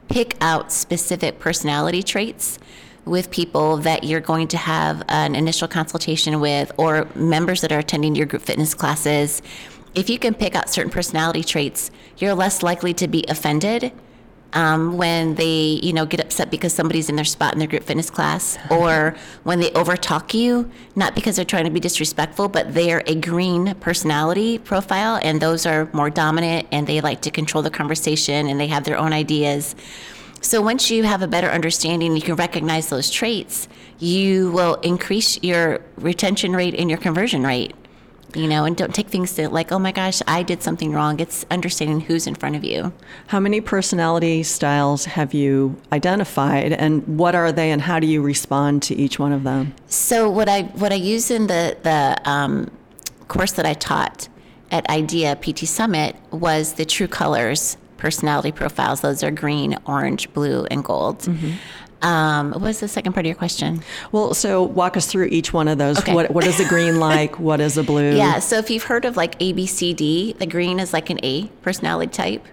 pick 0.09 0.35
out 0.41 0.71
specific 0.71 1.37
personality 1.37 2.01
traits 2.01 2.57
with 3.06 3.32
people 3.32 3.77
that 3.77 4.03
you're 4.03 4.20
going 4.20 4.48
to 4.50 4.58
have 4.58 5.03
an 5.08 5.36
initial 5.36 5.68
consultation 5.68 6.39
with 6.39 6.72
or 6.77 7.08
members 7.15 7.62
that 7.62 7.72
are 7.72 7.79
attending 7.79 8.15
your 8.15 8.25
group 8.25 8.41
fitness 8.41 8.74
classes. 8.74 9.41
If 9.96 10.10
you 10.10 10.20
can 10.20 10.34
pick 10.34 10.56
out 10.56 10.70
certain 10.70 10.91
personality 10.91 11.44
traits, 11.44 11.91
you're 12.18 12.36
less 12.36 12.62
likely 12.62 12.94
to 12.96 13.08
be 13.08 13.25
offended 13.27 13.91
um, 14.53 14.98
when 14.98 15.36
they, 15.36 15.79
you 15.84 15.94
know, 15.94 16.06
get 16.06 16.20
upset 16.20 16.50
because 16.50 16.74
somebody's 16.74 17.10
in 17.10 17.15
their 17.15 17.25
spot 17.25 17.53
in 17.53 17.60
their 17.60 17.68
group 17.68 17.84
fitness 17.84 18.10
class, 18.10 18.58
or 18.72 19.15
when 19.44 19.60
they 19.60 19.70
overtalk 19.72 20.34
you, 20.34 20.70
not 20.96 21.15
because 21.15 21.36
they're 21.36 21.46
trying 21.46 21.65
to 21.65 21.72
be 21.72 21.79
disrespectful, 21.79 22.48
but 22.48 22.74
they're 22.74 23.03
a 23.06 23.15
green 23.15 23.75
personality 23.75 24.58
profile, 24.58 25.20
and 25.22 25.41
those 25.41 25.65
are 25.65 25.89
more 25.94 26.10
dominant, 26.10 26.68
and 26.72 26.88
they 26.88 27.01
like 27.01 27.22
to 27.22 27.32
control 27.32 27.62
the 27.62 27.70
conversation, 27.70 28.48
and 28.48 28.60
they 28.60 28.68
have 28.68 28.84
their 28.84 28.98
own 28.98 29.13
ideas. 29.13 29.75
So 30.41 30.62
once 30.62 30.89
you 30.89 31.03
have 31.03 31.22
a 31.22 31.27
better 31.27 31.50
understanding, 31.50 32.15
you 32.15 32.22
can 32.22 32.36
recognize 32.36 32.89
those 32.89 33.10
traits. 33.10 33.67
You 34.00 34.51
will 34.51 34.75
increase 34.75 35.41
your 35.43 35.81
retention 35.98 36.53
rate 36.53 36.75
and 36.75 36.89
your 36.89 37.00
conversion 37.00 37.43
rate 37.43 37.75
you 38.36 38.48
know, 38.48 38.65
and 38.65 38.75
don't 38.75 38.93
take 38.93 39.08
things 39.08 39.34
to 39.36 39.50
like, 39.50 39.72
oh 39.72 39.79
my 39.79 39.91
gosh, 39.91 40.22
I 40.27 40.43
did 40.43 40.62
something 40.62 40.91
wrong. 40.91 41.19
It's 41.19 41.46
understanding 41.50 42.01
who's 42.01 42.27
in 42.27 42.36
front 42.36 42.55
of 42.55 42.63
you. 42.63 42.93
How 43.27 43.39
many 43.39 43.62
personality 43.62 44.43
styles 44.43 45.05
have 45.05 45.34
you 45.34 45.75
identified, 45.91 46.74
and 46.74 47.17
what 47.17 47.36
are 47.36 47.51
they, 47.51 47.72
and 47.72 47.81
how 47.81 48.00
do 48.00 48.08
you 48.08 48.22
respond 48.22 48.84
to 48.84 48.96
each 48.96 49.19
one 49.19 49.31
of 49.31 49.43
them? 49.43 49.74
So 49.88 50.29
what 50.29 50.48
I 50.50 50.63
what 50.63 50.91
I 50.91 50.96
use 50.96 51.31
in 51.31 51.48
the 51.48 51.77
the 51.81 52.22
um, 52.29 52.69
course 53.27 53.53
that 53.53 53.65
I 53.65 53.74
taught 53.74 54.27
at 54.72 54.88
IDEA 54.89 55.36
PT 55.38 55.67
Summit 55.67 56.15
was 56.31 56.74
the 56.74 56.86
True 56.86 57.08
Colors 57.08 57.77
personality 58.00 58.51
profiles. 58.51 59.01
Those 59.01 59.22
are 59.24 59.32
green, 59.32 59.77
orange, 59.86 60.32
blue, 60.34 60.65
and 60.72 60.84
gold. 60.84 61.20
Mm-hmm. 61.20 61.51
Um, 62.01 62.51
what 62.51 62.62
was 62.62 62.79
the 62.79 62.88
second 62.88 63.13
part 63.13 63.25
of 63.25 63.27
your 63.27 63.36
question? 63.36 63.84
Well, 64.12 64.34
so 64.34 64.63
walk 64.63 64.96
us 64.96 65.08
through 65.08 65.25
each 65.25 65.51
one 65.51 65.68
of 65.68 65.77
those. 65.77 66.00
Okay. 66.00 66.13
What, 66.13 66.32
what 66.32 66.48
is 66.48 66.58
the 66.58 66.65
green 66.65 67.00
like? 67.00 67.39
what 67.39 67.60
is 67.60 67.77
a 67.77 67.84
blue? 67.84 68.15
Yeah, 68.15 68.39
so 68.39 68.58
if 68.58 68.70
you've 68.70 68.84
heard 68.84 69.06
of 69.06 69.18
like 69.18 69.36
A, 69.41 69.51
B, 69.53 69.65
C, 69.65 69.94
D, 69.94 70.34
the 70.34 70.48
green 70.48 70.79
is 70.79 70.94
like 70.94 71.10
an 71.10 71.20
A 71.24 71.48
personality 71.62 72.12
type. 72.12 72.46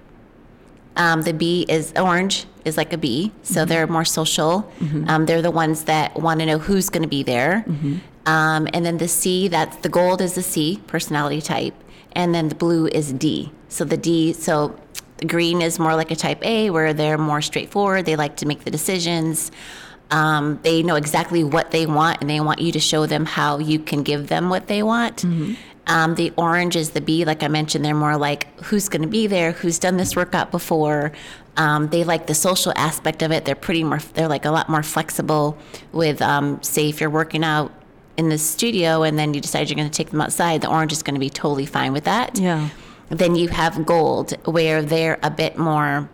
Um, 0.96 1.22
the 1.22 1.32
B 1.32 1.66
is 1.68 1.92
orange 1.96 2.46
is 2.64 2.76
like 2.76 2.92
a 2.92 2.98
B, 2.98 3.30
so 3.42 3.60
mm-hmm. 3.60 3.68
they're 3.68 3.86
more 3.86 4.04
social. 4.04 4.70
Mm-hmm. 4.80 5.08
Um, 5.08 5.26
they're 5.26 5.42
the 5.42 5.50
ones 5.50 5.84
that 5.84 6.18
want 6.18 6.40
to 6.40 6.46
know 6.46 6.58
who's 6.58 6.88
going 6.88 7.02
to 7.02 7.08
be 7.08 7.22
there. 7.22 7.64
Mm-hmm. 7.68 7.96
Um, 8.26 8.66
and 8.72 8.84
then 8.84 8.98
the 8.98 9.06
C, 9.06 9.46
that's 9.46 9.76
the 9.78 9.88
gold 9.88 10.20
is 10.20 10.34
the 10.34 10.42
C 10.42 10.82
personality 10.86 11.40
type, 11.40 11.74
and 12.12 12.34
then 12.34 12.48
the 12.48 12.54
blue 12.56 12.88
is 12.88 13.12
D. 13.12 13.52
So 13.68 13.84
the 13.84 13.96
D, 13.96 14.32
so 14.32 14.76
green 15.26 15.62
is 15.62 15.78
more 15.78 15.94
like 15.94 16.10
a 16.10 16.16
type 16.16 16.44
A, 16.44 16.70
where 16.70 16.92
they're 16.92 17.18
more 17.18 17.40
straightforward. 17.40 18.06
They 18.06 18.16
like 18.16 18.36
to 18.36 18.46
make 18.46 18.64
the 18.64 18.70
decisions. 18.70 19.50
Um, 20.10 20.60
they 20.62 20.82
know 20.82 20.94
exactly 20.94 21.42
what 21.42 21.70
they 21.70 21.86
want, 21.86 22.20
and 22.20 22.30
they 22.30 22.40
want 22.40 22.60
you 22.60 22.72
to 22.72 22.80
show 22.80 23.06
them 23.06 23.26
how 23.26 23.58
you 23.58 23.78
can 23.78 24.02
give 24.02 24.28
them 24.28 24.50
what 24.50 24.66
they 24.66 24.82
want. 24.82 25.18
Mm-hmm. 25.18 25.54
Um, 25.88 26.14
the 26.16 26.32
orange 26.36 26.74
is 26.76 26.90
the 26.90 27.00
B, 27.00 27.24
like 27.24 27.42
I 27.42 27.48
mentioned. 27.48 27.84
They're 27.84 27.94
more 27.94 28.16
like 28.16 28.60
who's 28.60 28.88
going 28.88 29.02
to 29.02 29.08
be 29.08 29.26
there, 29.26 29.52
who's 29.52 29.78
done 29.78 29.96
this 29.96 30.16
workout 30.16 30.50
before. 30.50 31.12
Um, 31.56 31.88
they 31.88 32.04
like 32.04 32.26
the 32.26 32.34
social 32.34 32.72
aspect 32.76 33.22
of 33.22 33.30
it. 33.30 33.44
They're 33.44 33.54
pretty 33.54 33.84
more. 33.84 34.00
They're 34.14 34.28
like 34.28 34.44
a 34.44 34.50
lot 34.50 34.68
more 34.68 34.82
flexible 34.82 35.56
with, 35.92 36.20
um, 36.20 36.62
say, 36.62 36.88
if 36.88 37.00
you're 37.00 37.08
working 37.08 37.44
out 37.44 37.72
in 38.16 38.28
the 38.28 38.38
studio 38.38 39.02
and 39.02 39.18
then 39.18 39.32
you 39.32 39.40
decide 39.40 39.68
you're 39.68 39.76
going 39.76 39.88
to 39.88 39.96
take 39.96 40.10
them 40.10 40.20
outside, 40.20 40.60
the 40.60 40.68
orange 40.68 40.92
is 40.92 41.02
going 41.02 41.14
to 41.14 41.20
be 41.20 41.30
totally 41.30 41.66
fine 41.66 41.92
with 41.92 42.04
that. 42.04 42.38
Yeah. 42.38 42.68
Then 43.08 43.34
you 43.34 43.48
have 43.48 43.86
gold, 43.86 44.32
where 44.46 44.82
they're 44.82 45.18
a 45.22 45.30
bit 45.30 45.58
more 45.58 46.08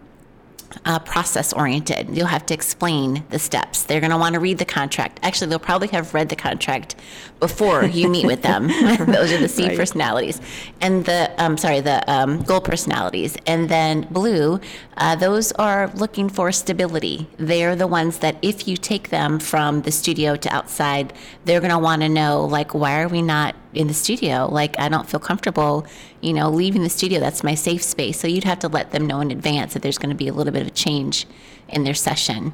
uh, 0.84 0.98
process 0.98 1.52
oriented. 1.52 2.16
You'll 2.16 2.26
have 2.26 2.46
to 2.46 2.54
explain 2.54 3.24
the 3.30 3.38
steps. 3.38 3.84
They're 3.84 4.00
going 4.00 4.10
to 4.10 4.16
want 4.16 4.34
to 4.34 4.40
read 4.40 4.58
the 4.58 4.64
contract. 4.64 5.20
Actually, 5.22 5.48
they'll 5.48 5.58
probably 5.58 5.88
have 5.88 6.14
read 6.14 6.28
the 6.28 6.36
contract 6.36 6.96
before 7.40 7.84
you 7.84 8.08
meet 8.08 8.26
with 8.26 8.42
them. 8.42 8.68
Those 9.06 9.32
are 9.32 9.38
the 9.38 9.48
C 9.48 9.68
right. 9.68 9.76
personalities, 9.76 10.40
and 10.80 11.04
the 11.04 11.32
um, 11.38 11.56
sorry, 11.56 11.80
the 11.80 12.10
um, 12.10 12.42
gold 12.42 12.64
personalities, 12.64 13.36
and 13.46 13.68
then 13.68 14.06
blue. 14.10 14.60
Uh, 14.96 15.16
those 15.16 15.52
are 15.52 15.88
looking 15.94 16.28
for 16.28 16.52
stability. 16.52 17.26
They're 17.38 17.74
the 17.74 17.86
ones 17.86 18.18
that 18.18 18.36
if 18.42 18.68
you 18.68 18.76
take 18.76 19.08
them 19.08 19.38
from 19.38 19.82
the 19.82 19.90
studio 19.90 20.36
to 20.36 20.54
outside, 20.54 21.12
they're 21.44 21.60
going 21.60 21.72
to 21.72 21.78
want 21.78 22.02
to 22.02 22.08
know 22.08 22.44
like, 22.44 22.74
why 22.74 23.00
are 23.00 23.08
we 23.08 23.22
not 23.22 23.56
in 23.74 23.86
the 23.86 23.94
studio. 23.94 24.48
Like, 24.50 24.78
I 24.78 24.88
don't 24.88 25.08
feel 25.08 25.20
comfortable, 25.20 25.86
you 26.20 26.32
know, 26.32 26.50
leaving 26.50 26.82
the 26.82 26.90
studio. 26.90 27.20
That's 27.20 27.42
my 27.42 27.54
safe 27.54 27.82
space. 27.82 28.20
So 28.20 28.28
you'd 28.28 28.44
have 28.44 28.58
to 28.60 28.68
let 28.68 28.90
them 28.90 29.06
know 29.06 29.20
in 29.20 29.30
advance 29.30 29.74
that 29.74 29.82
there's 29.82 29.98
going 29.98 30.10
to 30.10 30.16
be 30.16 30.28
a 30.28 30.32
little 30.32 30.52
bit 30.52 30.62
of 30.62 30.68
a 30.68 30.72
change 30.72 31.26
in 31.68 31.84
their 31.84 31.94
session. 31.94 32.52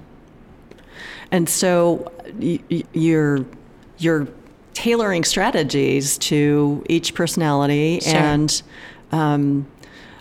And 1.31 1.49
so 1.49 2.11
you're 2.39 3.45
you're 3.99 4.29
tailoring 4.73 5.25
strategies 5.25 6.17
to 6.19 6.85
each 6.89 7.15
personality 7.15 8.01
sure. 8.01 8.15
and. 8.15 8.63
Um, 9.11 9.67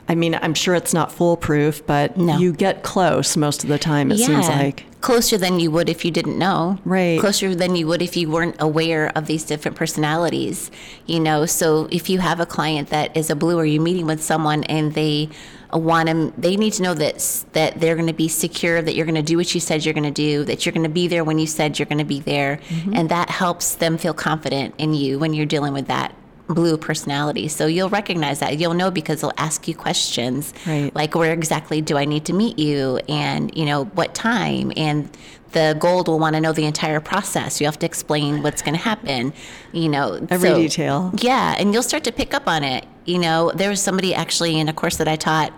I 0.10 0.16
mean, 0.16 0.36
I'm 0.36 0.54
sure 0.54 0.74
it's 0.74 0.94
not 0.94 1.12
foolproof, 1.12 1.86
but 1.86 2.16
no. 2.16 2.38
you 2.38 2.54
get 2.54 2.82
close 2.82 3.36
most 3.36 3.64
of 3.64 3.70
the 3.70 3.78
time, 3.78 4.10
it 4.10 4.20
yeah. 4.20 4.28
seems 4.28 4.48
like 4.48 4.86
closer 5.08 5.38
than 5.38 5.58
you 5.58 5.72
would 5.72 5.88
if 5.88 6.04
you 6.04 6.12
didn't 6.12 6.38
know. 6.38 6.78
Right. 6.84 7.18
Closer 7.18 7.56
than 7.56 7.78
you 7.78 7.88
would 7.88 8.02
if 8.02 8.18
you 8.18 8.30
weren't 8.30 8.58
aware 8.60 9.10
of 9.16 9.26
these 9.26 9.46
different 9.46 9.78
personalities. 9.78 10.70
You 11.06 11.22
know, 11.22 11.46
so 11.46 11.88
if 11.92 12.10
you 12.10 12.20
have 12.20 12.42
a 12.42 12.46
client 12.46 12.90
that 12.90 13.16
is 13.16 13.30
a 13.30 13.36
blue 13.36 13.58
or 13.58 13.66
you're 13.66 13.82
meeting 13.82 14.06
with 14.06 14.22
someone 14.22 14.66
and 14.66 14.94
they 14.96 15.30
want 15.74 16.08
them 16.08 16.34
they 16.38 16.56
need 16.56 16.72
to 16.72 16.82
know 16.82 16.94
that 16.94 17.44
that 17.52 17.80
they're 17.80 17.96
going 17.96 18.08
to 18.08 18.14
be 18.14 18.30
secure 18.30 18.82
that 18.82 18.96
you're 18.96 19.06
going 19.06 19.16
to 19.16 19.22
do 19.22 19.36
what 19.36 19.54
you 19.54 19.60
said 19.60 19.84
you're 19.84 19.94
going 19.94 20.02
to 20.02 20.10
do 20.10 20.46
that 20.46 20.66
you're 20.66 20.72
going 20.72 20.82
to 20.82 20.90
be 20.90 21.10
there 21.10 21.26
when 21.26 21.38
you 21.38 21.46
said 21.46 21.78
you're 21.78 21.86
going 21.86 21.98
to 21.98 22.06
be 22.06 22.22
there 22.22 22.58
mm-hmm. 22.70 22.94
and 22.96 23.10
that 23.10 23.30
helps 23.30 23.76
them 23.76 23.98
feel 23.98 24.14
confident 24.14 24.74
in 24.78 24.94
you 24.94 25.20
when 25.20 25.34
you're 25.34 25.46
dealing 25.46 25.74
with 25.74 25.88
that 25.88 26.16
blue 26.48 26.78
personality. 26.78 27.48
So 27.48 27.68
you'll 27.68 27.90
recognize 27.90 28.40
that. 28.40 28.58
You'll 28.58 28.74
know 28.74 28.90
because 28.92 29.22
they'll 29.22 29.34
ask 29.38 29.68
you 29.68 29.76
questions 29.76 30.54
right. 30.66 30.94
like 30.96 31.16
where 31.16 31.34
exactly 31.34 31.82
do 31.82 31.98
I 31.98 32.06
need 32.06 32.26
to 32.26 32.34
meet 32.34 32.58
you 32.58 32.98
and 33.10 33.56
you 33.56 33.66
know 33.66 33.86
what 33.86 34.16
time 34.16 34.72
and 34.78 35.10
the 35.52 35.76
gold 35.80 36.08
will 36.08 36.20
want 36.20 36.36
to 36.36 36.42
know 36.42 36.52
the 36.52 36.66
entire 36.66 37.00
process. 37.00 37.60
You 37.62 37.68
have 37.68 37.80
to 37.80 37.86
explain 37.86 38.44
what's 38.44 38.62
going 38.62 38.76
to 38.76 38.82
happen, 38.82 39.34
you 39.72 39.90
know, 39.90 40.26
every 40.30 40.50
so, 40.50 40.56
detail. 40.56 41.12
Yeah, 41.20 41.56
and 41.58 41.74
you'll 41.74 41.84
start 41.84 42.04
to 42.04 42.12
pick 42.12 42.34
up 42.34 42.48
on 42.48 42.64
it. 42.64 42.86
You 43.06 43.20
know, 43.20 43.52
there 43.56 43.70
was 43.70 43.82
somebody 43.82 44.14
actually 44.14 44.60
in 44.60 44.68
a 44.68 44.74
course 44.74 44.98
that 44.98 45.08
I 45.08 45.16
taught 45.16 45.54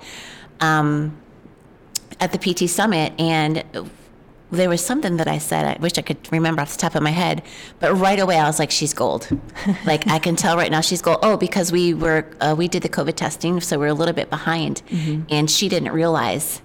um, 0.60 1.18
at 2.20 2.32
the 2.32 2.38
PT 2.38 2.70
Summit, 2.70 3.14
and 3.20 3.64
there 4.52 4.70
was 4.70 4.84
something 4.84 5.18
that 5.18 5.28
I 5.28 5.38
said. 5.38 5.66
I 5.66 5.80
wish 5.80 5.98
I 5.98 6.02
could 6.02 6.18
remember 6.32 6.62
off 6.62 6.72
the 6.72 6.78
top 6.78 6.96
of 6.96 7.04
my 7.04 7.12
head, 7.12 7.44
but 7.80 7.94
right 7.96 8.20
away 8.20 8.38
I 8.38 8.48
was 8.48 8.60
like, 8.60 8.72
"She's 8.72 8.94
gold." 8.94 9.28
like 9.86 10.08
I 10.08 10.20
can 10.20 10.36
tell 10.36 10.58
right 10.58 10.72
now 10.72 10.82
she's 10.82 11.02
gold. 11.02 11.20
Oh, 11.22 11.38
because 11.38 11.72
we 11.72 11.94
were 11.94 12.26
uh, 12.42 12.56
we 12.58 12.68
did 12.68 12.84
the 12.84 12.90
COVID 12.90 13.16
testing, 13.16 13.62
so 13.62 13.80
we 13.80 13.86
are 13.86 13.90
a 13.90 13.94
little 13.94 14.16
bit 14.16 14.30
behind, 14.30 14.82
mm-hmm. 14.90 15.24
and 15.30 15.50
she 15.50 15.70
didn't 15.70 15.92
realize 15.92 16.62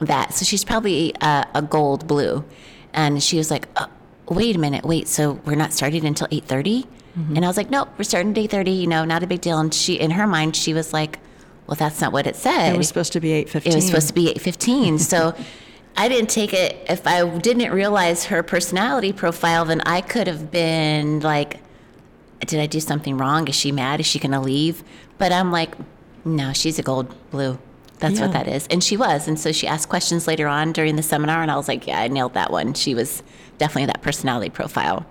that. 0.00 0.34
So 0.34 0.44
she's 0.44 0.64
probably 0.64 1.12
a, 1.20 1.46
a 1.54 1.62
gold 1.62 2.06
blue, 2.06 2.44
and 2.92 3.22
she 3.22 3.36
was 3.36 3.50
like, 3.50 3.68
oh, 3.76 3.88
"Wait 4.28 4.54
a 4.54 4.58
minute, 4.58 4.84
wait. 4.84 5.08
So 5.08 5.32
we're 5.44 5.56
not 5.56 5.72
starting 5.72 6.04
until 6.04 6.28
8.30? 6.28 6.86
Mm-hmm. 7.18 7.36
And 7.36 7.44
I 7.44 7.48
was 7.48 7.56
like, 7.56 7.70
"Nope, 7.70 7.90
we're 7.96 8.04
starting 8.04 8.32
at 8.32 8.38
eight 8.38 8.50
thirty. 8.50 8.72
You 8.72 8.86
know, 8.86 9.04
not 9.04 9.22
a 9.22 9.26
big 9.26 9.40
deal." 9.40 9.58
And 9.58 9.72
she, 9.72 9.94
in 9.94 10.10
her 10.12 10.26
mind, 10.26 10.56
she 10.56 10.74
was 10.74 10.92
like, 10.92 11.20
"Well, 11.66 11.76
that's 11.76 12.00
not 12.00 12.12
what 12.12 12.26
it 12.26 12.34
said. 12.34 12.74
It 12.74 12.78
was 12.78 12.88
supposed 12.88 13.12
to 13.12 13.20
be 13.20 13.32
eight 13.32 13.48
fifteen. 13.48 13.72
It 13.72 13.76
was 13.76 13.86
supposed 13.86 14.08
to 14.08 14.14
be 14.14 14.30
eight 14.30 14.40
fifteen. 14.40 14.98
So." 14.98 15.34
I 15.96 16.08
didn't 16.08 16.30
take 16.30 16.52
it. 16.52 16.84
If 16.88 17.06
I 17.06 17.38
didn't 17.38 17.72
realize 17.72 18.26
her 18.26 18.42
personality 18.42 19.12
profile, 19.12 19.64
then 19.64 19.80
I 19.82 20.00
could 20.00 20.26
have 20.26 20.50
been 20.50 21.20
like, 21.20 21.60
did 22.40 22.60
I 22.60 22.66
do 22.66 22.80
something 22.80 23.16
wrong? 23.16 23.48
Is 23.48 23.54
she 23.54 23.72
mad? 23.72 24.00
Is 24.00 24.06
she 24.06 24.18
going 24.18 24.32
to 24.32 24.40
leave? 24.40 24.82
But 25.18 25.32
I'm 25.32 25.52
like, 25.52 25.74
no, 26.24 26.52
she's 26.52 26.78
a 26.78 26.82
gold 26.82 27.14
blue. 27.30 27.58
That's 28.00 28.16
yeah. 28.16 28.22
what 28.22 28.32
that 28.32 28.48
is. 28.48 28.66
And 28.68 28.82
she 28.82 28.96
was. 28.96 29.28
And 29.28 29.38
so 29.38 29.52
she 29.52 29.66
asked 29.66 29.88
questions 29.88 30.26
later 30.26 30.48
on 30.48 30.72
during 30.72 30.96
the 30.96 31.02
seminar, 31.02 31.42
and 31.42 31.50
I 31.50 31.56
was 31.56 31.68
like, 31.68 31.86
yeah, 31.86 32.00
I 32.00 32.08
nailed 32.08 32.34
that 32.34 32.50
one. 32.50 32.74
She 32.74 32.94
was 32.94 33.22
definitely 33.58 33.86
that 33.86 34.02
personality 34.02 34.50
profile. 34.50 35.06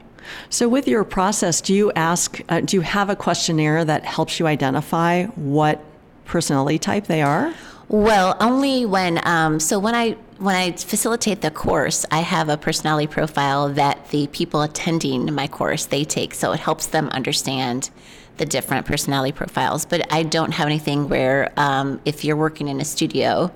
So, 0.49 0.69
with 0.69 0.87
your 0.87 1.03
process, 1.03 1.59
do 1.59 1.73
you 1.73 1.91
ask, 1.93 2.39
uh, 2.47 2.61
do 2.61 2.77
you 2.77 2.81
have 2.81 3.09
a 3.09 3.15
questionnaire 3.15 3.83
that 3.83 4.05
helps 4.05 4.39
you 4.39 4.47
identify 4.47 5.25
what 5.25 5.83
personality 6.25 6.79
type 6.79 7.07
they 7.07 7.21
are? 7.21 7.53
Well, 7.89 8.37
only 8.39 8.85
when, 8.85 9.25
um, 9.27 9.59
so 9.59 9.79
when 9.79 9.95
I 9.95 10.15
when 10.37 10.55
I 10.55 10.71
facilitate 10.71 11.41
the 11.41 11.51
course, 11.51 12.05
I 12.11 12.19
have 12.19 12.49
a 12.49 12.57
personality 12.57 13.07
profile 13.07 13.69
that 13.73 14.09
the 14.09 14.27
people 14.27 14.61
attending 14.61 15.33
my 15.33 15.47
course 15.47 15.85
they 15.85 16.03
take, 16.03 16.33
so 16.33 16.51
it 16.51 16.59
helps 16.59 16.87
them 16.87 17.09
understand 17.09 17.89
the 18.37 18.45
different 18.45 18.85
personality 18.85 19.31
profiles. 19.31 19.85
But 19.85 20.11
I 20.11 20.23
don't 20.23 20.51
have 20.51 20.67
anything 20.67 21.07
where, 21.07 21.51
um, 21.57 22.01
if 22.05 22.23
you're 22.23 22.35
working 22.35 22.67
in 22.67 22.81
a 22.81 22.85
studio, 22.85 23.51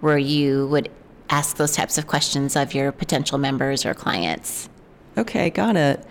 where 0.00 0.18
you 0.18 0.66
would 0.68 0.90
ask 1.30 1.56
those 1.56 1.74
types 1.76 1.98
of 1.98 2.06
questions 2.06 2.56
of 2.56 2.74
your 2.74 2.92
potential 2.92 3.38
members 3.38 3.86
or 3.86 3.94
clients. 3.94 4.68
Okay, 5.16 5.50
got 5.50 5.76
it. 5.76 6.02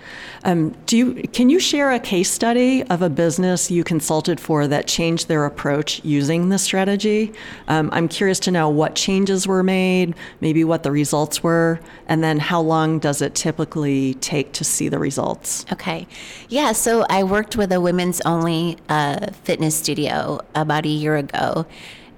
Um, 0.43 0.75
do 0.85 0.95
you 0.95 1.13
can 1.29 1.49
you 1.49 1.59
share 1.59 1.91
a 1.91 1.99
case 1.99 2.29
study 2.29 2.83
of 2.83 3.01
a 3.01 3.09
business 3.09 3.71
you 3.71 3.83
consulted 3.83 4.39
for 4.39 4.67
that 4.67 4.87
changed 4.87 5.27
their 5.27 5.45
approach 5.45 6.03
using 6.03 6.49
this 6.49 6.61
strategy? 6.61 7.33
Um, 7.67 7.89
I'm 7.91 8.07
curious 8.07 8.39
to 8.41 8.51
know 8.51 8.69
what 8.69 8.93
changes 8.93 9.47
were 9.47 9.63
made, 9.63 10.13
maybe 10.39 10.63
what 10.63 10.83
the 10.83 10.91
results 10.91 11.41
were, 11.41 11.79
and 12.07 12.23
then 12.23 12.37
how 12.37 12.61
long 12.61 12.99
does 12.99 13.23
it 13.23 13.33
typically 13.33 14.15
take 14.15 14.51
to 14.53 14.63
see 14.63 14.87
the 14.87 14.99
results? 14.99 15.65
Okay. 15.71 16.07
Yeah, 16.49 16.71
so 16.71 17.05
I 17.09 17.23
worked 17.23 17.57
with 17.57 17.71
a 17.71 17.81
women's 17.81 18.21
only 18.21 18.77
uh, 18.87 19.31
fitness 19.43 19.75
studio 19.75 20.41
about 20.53 20.85
a 20.85 20.89
year 20.89 21.17
ago, 21.17 21.65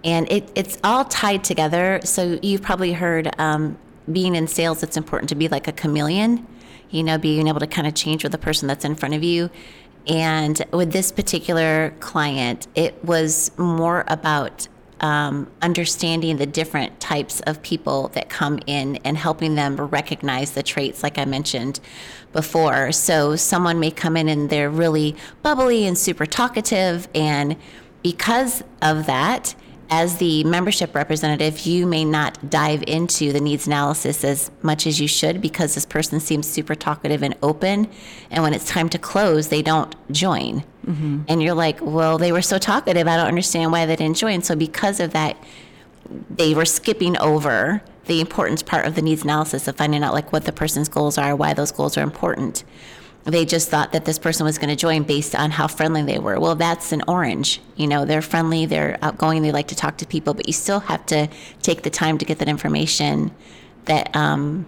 and 0.04 0.30
it, 0.30 0.52
it's 0.56 0.78
all 0.84 1.06
tied 1.06 1.46
together. 1.46 2.02
So 2.04 2.40
you've 2.42 2.62
probably 2.62 2.92
heard 2.92 3.34
um, 3.40 3.78
being 4.12 4.36
in 4.36 4.48
sales, 4.48 4.84
it's 4.84 4.98
important 4.98 5.30
to 5.30 5.36
be 5.36 5.48
like 5.48 5.68
a 5.70 5.72
chameleon 5.72 6.46
you 6.94 7.04
know, 7.04 7.18
being 7.18 7.48
able 7.48 7.60
to 7.60 7.68
kind 7.68 7.88
of 7.88 7.96
change 7.96 8.24
with 8.24 8.32
the 8.32 8.38
person 8.38 8.68
that's 8.68 8.86
in 8.86 8.96
front 8.96 9.16
of 9.16 9.24
you. 9.24 9.50
And 10.08 10.62
with 10.72 10.92
this 10.92 11.12
particular 11.12 11.94
client, 12.00 12.68
it 12.76 13.04
was 13.04 13.52
more 13.58 14.04
about 14.08 14.68
um, 15.00 15.50
understanding 15.62 16.38
the 16.38 16.46
different 16.46 17.00
types 17.00 17.42
of 17.42 17.62
people 17.62 18.10
that 18.10 18.30
come 18.30 18.60
in 18.68 18.98
and 18.98 19.18
helping 19.18 19.56
them 19.56 19.76
recognize 19.76 20.52
the 20.52 20.64
traits, 20.64 21.04
like 21.04 21.18
I 21.18 21.26
mentioned 21.26 21.80
before. 22.32 22.92
So, 22.92 23.36
someone 23.36 23.80
may 23.80 23.92
come 23.92 24.16
in 24.16 24.30
and 24.30 24.50
they're 24.50 24.70
really 24.70 25.16
bubbly 25.42 25.86
and 25.86 25.98
super 25.98 26.26
talkative, 26.26 27.10
and 27.14 27.58
because 28.02 28.64
of 28.82 29.06
that, 29.08 29.56
as 29.90 30.18
the 30.18 30.44
membership 30.44 30.96
representative, 30.96 31.66
you 31.66 31.86
may 31.86 32.06
not 32.06 32.50
dive 32.50 32.84
into 32.88 33.32
the 33.32 33.40
needs 33.40 33.68
analysis 33.68 34.24
as 34.24 34.52
much 34.62 34.88
as 34.88 35.00
you 35.00 35.08
should 35.08 35.42
because 35.42 35.75
this 35.75 35.86
person 35.86 36.20
seems 36.20 36.48
super 36.48 36.75
talkative 36.75 37.24
and 37.24 37.36
open. 37.44 37.90
And 38.32 38.44
when 38.44 38.54
it's 38.54 38.68
time 38.68 38.90
to 38.90 38.98
close, 38.98 39.50
they 39.50 39.62
don't 39.62 39.96
join. 40.12 40.63
Mm-hmm. 40.86 41.24
And 41.28 41.44
you're 41.44 41.54
like, 41.54 41.80
well, 41.82 42.18
they 42.18 42.32
were 42.32 42.42
so 42.42 42.58
talkative. 42.58 43.08
I 43.08 43.18
don't 43.18 43.28
understand 43.28 43.72
why 43.72 43.86
they 43.86 43.96
didn't 43.96 44.18
join. 44.18 44.42
So, 44.42 44.56
because 44.56 45.00
of 45.00 45.12
that, 45.13 45.38
they 46.30 46.54
were 46.54 46.66
skipping 46.66 47.18
over 47.18 47.82
the 48.06 48.20
importance 48.20 48.62
part 48.62 48.86
of 48.86 48.96
the 48.96 49.02
needs 49.02 49.24
analysis 49.24 49.68
of 49.68 49.78
finding 49.78 50.04
out 50.04 50.13
like 50.13 50.34
what 50.34 50.46
the 50.46 50.52
person's 50.52 50.90
goals 50.90 51.18
are, 51.18 51.36
why 51.36 51.54
those 51.54 51.72
goals 51.72 51.98
are 51.98 52.04
important 52.04 52.63
they 53.24 53.46
just 53.46 53.70
thought 53.70 53.94
that 53.94 54.06
this 54.06 54.20
person 54.20 54.46
was 54.46 54.58
going 54.58 54.70
to 54.70 54.75
join 54.75 55.03
based 55.03 55.34
on 55.34 55.51
how 55.51 55.68
friendly 55.68 56.03
they 56.03 56.20
were. 56.20 56.39
Well, 56.39 56.56
that's 56.56 56.92
an 56.92 57.03
orange. 57.08 57.62
You 57.75 57.88
know, 57.88 58.03
they're 58.06 58.22
friendly, 58.22 58.65
they're 58.65 58.98
outgoing, 59.01 59.42
they 59.42 59.51
like 59.51 59.68
to 59.70 59.75
talk 59.75 59.98
to 59.98 60.06
people, 60.06 60.34
but 60.34 60.48
you 60.48 60.53
still 60.53 60.82
have 60.82 61.06
to 61.08 61.30
take 61.62 61.84
the 61.84 61.89
time 61.89 62.18
to 62.18 62.25
get 62.25 62.39
that 62.39 62.50
information 62.50 63.32
that 63.86 64.13
um, 64.15 64.65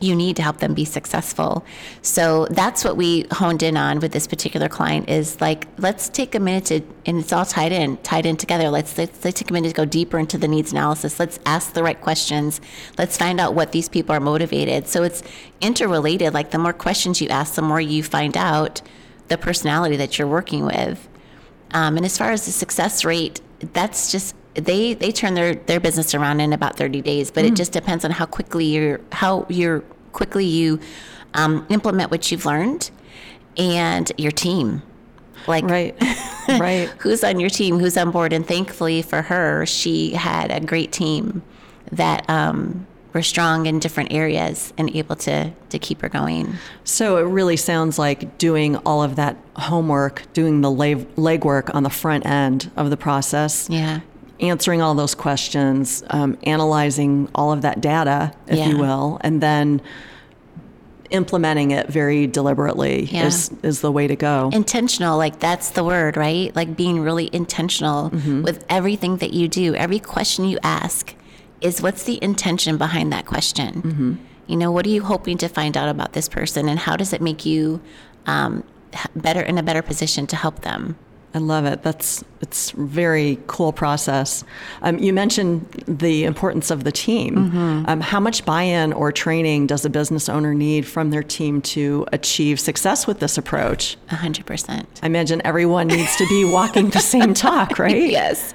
you 0.00 0.14
need 0.14 0.36
to 0.36 0.42
help 0.42 0.58
them 0.58 0.74
be 0.74 0.84
successful. 0.84 1.64
So 2.02 2.46
that's 2.50 2.84
what 2.84 2.96
we 2.96 3.26
honed 3.32 3.62
in 3.62 3.76
on 3.76 3.98
with 4.00 4.12
this 4.12 4.26
particular 4.26 4.68
client 4.68 5.08
is 5.08 5.40
like, 5.40 5.66
let's 5.78 6.08
take 6.08 6.34
a 6.34 6.40
minute 6.40 6.66
to, 6.66 6.82
and 7.04 7.18
it's 7.18 7.32
all 7.32 7.44
tied 7.44 7.72
in, 7.72 7.96
tied 7.98 8.24
in 8.24 8.36
together. 8.36 8.70
Let's, 8.70 8.96
let's, 8.96 9.24
let's 9.24 9.40
take 9.40 9.50
a 9.50 9.52
minute 9.52 9.70
to 9.70 9.74
go 9.74 9.84
deeper 9.84 10.18
into 10.18 10.38
the 10.38 10.46
needs 10.46 10.70
analysis. 10.70 11.18
Let's 11.18 11.40
ask 11.46 11.72
the 11.72 11.82
right 11.82 12.00
questions. 12.00 12.60
Let's 12.96 13.16
find 13.16 13.40
out 13.40 13.54
what 13.54 13.72
these 13.72 13.88
people 13.88 14.14
are 14.14 14.20
motivated. 14.20 14.86
So 14.86 15.02
it's 15.02 15.22
interrelated. 15.60 16.32
Like 16.32 16.52
the 16.52 16.58
more 16.58 16.72
questions 16.72 17.20
you 17.20 17.28
ask, 17.28 17.54
the 17.54 17.62
more 17.62 17.80
you 17.80 18.02
find 18.02 18.36
out 18.36 18.80
the 19.26 19.36
personality 19.36 19.96
that 19.96 20.18
you're 20.18 20.28
working 20.28 20.64
with. 20.64 21.08
Um, 21.72 21.96
and 21.96 22.06
as 22.06 22.16
far 22.16 22.30
as 22.30 22.46
the 22.46 22.52
success 22.52 23.04
rate, 23.04 23.40
that's 23.72 24.12
just 24.12 24.34
they 24.64 24.94
they 24.94 25.12
turn 25.12 25.34
their 25.34 25.54
their 25.54 25.80
business 25.80 26.14
around 26.14 26.40
in 26.40 26.52
about 26.52 26.76
30 26.76 27.02
days 27.02 27.30
but 27.30 27.44
mm. 27.44 27.48
it 27.48 27.56
just 27.56 27.72
depends 27.72 28.04
on 28.04 28.10
how 28.10 28.26
quickly 28.26 28.64
you're 28.64 29.00
how 29.12 29.46
you're 29.48 29.80
quickly 30.12 30.44
you 30.44 30.80
um, 31.34 31.66
implement 31.68 32.10
what 32.10 32.30
you've 32.30 32.46
learned 32.46 32.90
and 33.56 34.10
your 34.16 34.32
team 34.32 34.82
like 35.46 35.64
right 35.64 35.94
right 36.48 36.88
who's 36.98 37.22
on 37.22 37.38
your 37.38 37.50
team 37.50 37.78
who's 37.78 37.96
on 37.96 38.10
board 38.10 38.32
and 38.32 38.46
thankfully 38.46 39.02
for 39.02 39.22
her 39.22 39.66
she 39.66 40.12
had 40.12 40.50
a 40.50 40.60
great 40.60 40.92
team 40.92 41.42
that 41.92 42.28
um, 42.28 42.86
were 43.12 43.22
strong 43.22 43.66
in 43.66 43.78
different 43.78 44.12
areas 44.12 44.72
and 44.78 44.94
able 44.94 45.16
to 45.16 45.50
to 45.70 45.78
keep 45.78 46.02
her 46.02 46.08
going. 46.08 46.54
So 46.84 47.16
it 47.16 47.22
really 47.22 47.56
sounds 47.56 47.98
like 47.98 48.38
doing 48.38 48.76
all 48.78 49.02
of 49.02 49.16
that 49.16 49.36
homework, 49.56 50.22
doing 50.34 50.60
the 50.60 50.70
leg 50.70 51.14
legwork 51.16 51.74
on 51.74 51.82
the 51.82 51.90
front 51.90 52.26
end 52.26 52.70
of 52.76 52.90
the 52.90 52.96
process. 52.96 53.68
Yeah 53.70 54.00
answering 54.40 54.80
all 54.82 54.94
those 54.94 55.14
questions, 55.14 56.02
um, 56.10 56.38
analyzing 56.44 57.28
all 57.34 57.52
of 57.52 57.62
that 57.62 57.80
data, 57.80 58.32
if 58.46 58.58
yeah. 58.58 58.68
you 58.68 58.78
will, 58.78 59.18
and 59.22 59.40
then 59.40 59.80
implementing 61.10 61.70
it 61.70 61.88
very 61.88 62.26
deliberately 62.26 63.04
yeah. 63.04 63.26
is 63.26 63.50
is 63.62 63.80
the 63.80 63.90
way 63.90 64.06
to 64.06 64.16
go. 64.16 64.50
Intentional, 64.52 65.16
like 65.16 65.40
that's 65.40 65.70
the 65.70 65.84
word, 65.84 66.16
right? 66.16 66.54
Like 66.54 66.76
being 66.76 67.00
really 67.00 67.30
intentional 67.32 68.10
mm-hmm. 68.10 68.42
with 68.42 68.64
everything 68.68 69.18
that 69.18 69.32
you 69.32 69.48
do. 69.48 69.74
Every 69.74 69.98
question 69.98 70.44
you 70.44 70.58
ask 70.62 71.14
is 71.60 71.82
what's 71.82 72.04
the 72.04 72.22
intention 72.22 72.78
behind 72.78 73.12
that 73.12 73.26
question? 73.26 73.82
Mm-hmm. 73.82 74.14
You 74.46 74.56
know, 74.56 74.70
what 74.70 74.86
are 74.86 74.90
you 74.90 75.02
hoping 75.02 75.38
to 75.38 75.48
find 75.48 75.76
out 75.76 75.88
about 75.88 76.12
this 76.12 76.28
person, 76.28 76.68
and 76.68 76.78
how 76.78 76.96
does 76.96 77.12
it 77.12 77.20
make 77.20 77.44
you 77.44 77.80
um, 78.26 78.64
better 79.14 79.40
in 79.40 79.58
a 79.58 79.62
better 79.62 79.82
position 79.82 80.26
to 80.28 80.36
help 80.36 80.60
them? 80.60 80.96
I 81.34 81.38
love 81.38 81.66
it. 81.66 81.82
That's 81.82 82.24
it's 82.40 82.70
very 82.70 83.38
cool 83.48 83.72
process. 83.72 84.44
Um, 84.82 84.98
you 84.98 85.12
mentioned 85.12 85.68
the 85.86 86.24
importance 86.24 86.70
of 86.70 86.84
the 86.84 86.92
team. 86.92 87.34
Mm-hmm. 87.34 87.84
Um, 87.86 88.00
how 88.00 88.20
much 88.20 88.44
buy-in 88.44 88.92
or 88.92 89.10
training 89.10 89.66
does 89.66 89.84
a 89.84 89.90
business 89.90 90.28
owner 90.28 90.54
need 90.54 90.86
from 90.86 91.10
their 91.10 91.22
team 91.22 91.60
to 91.62 92.06
achieve 92.12 92.60
success 92.60 93.06
with 93.06 93.18
this 93.18 93.36
approach? 93.36 93.96
A 94.10 94.16
hundred 94.16 94.46
percent. 94.46 94.88
I 95.02 95.06
imagine 95.06 95.42
everyone 95.44 95.88
needs 95.88 96.16
to 96.16 96.26
be 96.28 96.44
walking 96.52 96.90
the 96.90 97.00
same 97.00 97.34
talk, 97.34 97.78
right? 97.78 98.08
yes. 98.08 98.54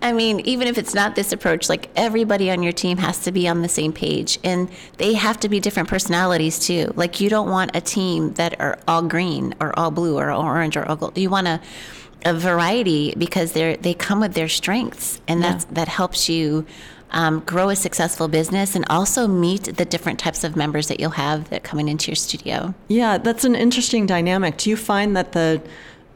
I 0.00 0.12
mean, 0.12 0.40
even 0.40 0.68
if 0.68 0.78
it's 0.78 0.94
not 0.94 1.16
this 1.16 1.32
approach, 1.32 1.68
like 1.68 1.90
everybody 1.96 2.50
on 2.50 2.62
your 2.62 2.72
team 2.72 2.98
has 2.98 3.18
to 3.20 3.32
be 3.32 3.48
on 3.48 3.62
the 3.62 3.68
same 3.68 3.92
page, 3.92 4.38
and 4.44 4.70
they 4.98 5.14
have 5.14 5.40
to 5.40 5.48
be 5.48 5.58
different 5.58 5.88
personalities 5.88 6.58
too. 6.58 6.92
Like 6.94 7.20
you 7.20 7.28
don't 7.28 7.50
want 7.50 7.74
a 7.74 7.80
team 7.80 8.34
that 8.34 8.60
are 8.60 8.78
all 8.86 9.02
green 9.02 9.54
or 9.60 9.76
all 9.78 9.90
blue 9.90 10.18
or 10.18 10.30
all 10.30 10.42
orange 10.42 10.76
or 10.76 10.86
all 10.88 10.96
gold. 10.96 11.18
You 11.18 11.30
want 11.30 11.46
to 11.46 11.60
a 12.24 12.34
variety 12.34 13.14
because 13.16 13.52
they're 13.52 13.76
they 13.76 13.94
come 13.94 14.20
with 14.20 14.34
their 14.34 14.48
strengths, 14.48 15.20
and 15.28 15.42
that's 15.42 15.64
that 15.66 15.88
helps 15.88 16.28
you 16.28 16.66
um, 17.10 17.40
grow 17.40 17.68
a 17.68 17.76
successful 17.76 18.26
business 18.26 18.74
and 18.74 18.84
also 18.88 19.28
meet 19.28 19.76
the 19.76 19.84
different 19.84 20.18
types 20.18 20.44
of 20.44 20.56
members 20.56 20.88
that 20.88 20.98
you'll 20.98 21.10
have 21.10 21.50
that 21.50 21.62
coming 21.62 21.88
into 21.88 22.10
your 22.10 22.16
studio. 22.16 22.74
Yeah, 22.88 23.18
that's 23.18 23.44
an 23.44 23.54
interesting 23.54 24.06
dynamic. 24.06 24.56
Do 24.56 24.70
you 24.70 24.76
find 24.76 25.16
that 25.16 25.32
the 25.32 25.62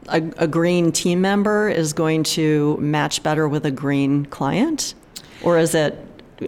a, 0.09 0.23
a 0.37 0.47
green 0.47 0.91
team 0.91 1.21
member 1.21 1.69
is 1.69 1.93
going 1.93 2.23
to 2.23 2.77
match 2.77 3.21
better 3.23 3.47
with 3.47 3.65
a 3.65 3.71
green 3.71 4.25
client, 4.25 4.95
or 5.43 5.57
is 5.57 5.75
it 5.75 6.06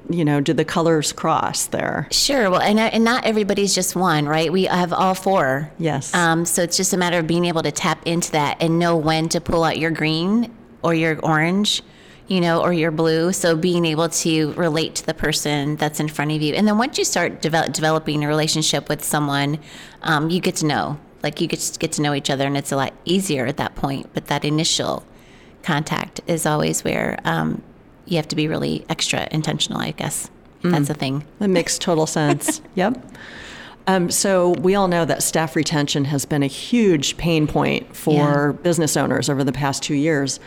you 0.09 0.23
know, 0.25 0.39
do 0.41 0.53
the 0.53 0.65
colors 0.65 1.11
cross 1.11 1.67
there? 1.67 2.07
Sure. 2.11 2.49
Well, 2.49 2.61
and, 2.61 2.79
and 2.79 3.03
not 3.03 3.25
everybody's 3.25 3.73
just 3.73 3.95
one, 3.95 4.27
right? 4.27 4.51
We 4.51 4.65
have 4.65 4.93
all 4.93 5.15
four. 5.15 5.71
Yes. 5.77 6.13
Um, 6.13 6.45
so 6.45 6.61
it's 6.61 6.77
just 6.77 6.93
a 6.93 6.97
matter 6.97 7.19
of 7.19 7.27
being 7.27 7.45
able 7.45 7.63
to 7.63 7.71
tap 7.71 8.05
into 8.05 8.31
that 8.31 8.61
and 8.61 8.79
know 8.79 8.95
when 8.95 9.29
to 9.29 9.41
pull 9.41 9.63
out 9.63 9.77
your 9.77 9.91
green 9.91 10.55
or 10.83 10.93
your 10.93 11.19
orange, 11.19 11.81
you 12.27 12.39
know, 12.39 12.61
or 12.61 12.71
your 12.71 12.91
blue. 12.91 13.33
So 13.33 13.55
being 13.55 13.85
able 13.85 14.09
to 14.09 14.53
relate 14.53 14.95
to 14.95 15.05
the 15.05 15.13
person 15.13 15.75
that's 15.77 15.99
in 15.99 16.07
front 16.07 16.31
of 16.31 16.41
you. 16.41 16.53
And 16.53 16.67
then 16.67 16.77
once 16.77 16.97
you 16.97 17.03
start 17.03 17.41
develop, 17.41 17.73
developing 17.73 18.23
a 18.23 18.27
relationship 18.27 18.89
with 18.89 19.03
someone, 19.03 19.59
um, 20.03 20.29
you 20.29 20.39
get 20.39 20.57
to 20.57 20.65
know. 20.65 20.99
Like 21.21 21.41
you 21.41 21.47
get 21.47 21.59
to 21.59 21.79
get 21.79 21.91
to 21.93 22.01
know 22.01 22.13
each 22.13 22.29
other, 22.29 22.47
and 22.47 22.55
it's 22.55 22.71
a 22.71 22.77
lot 22.77 22.93
easier 23.03 23.45
at 23.45 23.57
that 23.57 23.75
point. 23.75 24.09
But 24.13 24.27
that 24.27 24.45
initial 24.45 25.03
contact 25.63 26.21
is 26.27 26.45
always 26.45 26.81
where 26.85 27.19
um, 27.25 27.61
you 28.09 28.17
have 28.17 28.27
to 28.29 28.35
be 28.35 28.47
really 28.47 28.85
extra 28.89 29.27
intentional, 29.31 29.79
I 29.79 29.91
guess. 29.91 30.29
Mm. 30.63 30.71
That's 30.71 30.87
the 30.87 30.93
thing. 30.93 31.25
That 31.39 31.49
makes 31.49 31.77
total 31.77 32.07
sense. 32.19 32.61
yep. 32.75 32.97
Um, 33.87 34.11
so 34.11 34.51
we 34.51 34.75
all 34.75 34.87
know 34.87 35.05
that 35.05 35.23
staff 35.23 35.55
retention 35.55 36.05
has 36.05 36.25
been 36.25 36.43
a 36.43 36.47
huge 36.47 37.17
pain 37.17 37.47
point 37.47 37.95
for 37.95 38.51
yeah. 38.55 38.61
business 38.61 38.95
owners 38.95 39.29
over 39.29 39.43
the 39.43 39.51
past 39.51 39.81
two 39.81 39.95
years. 39.95 40.39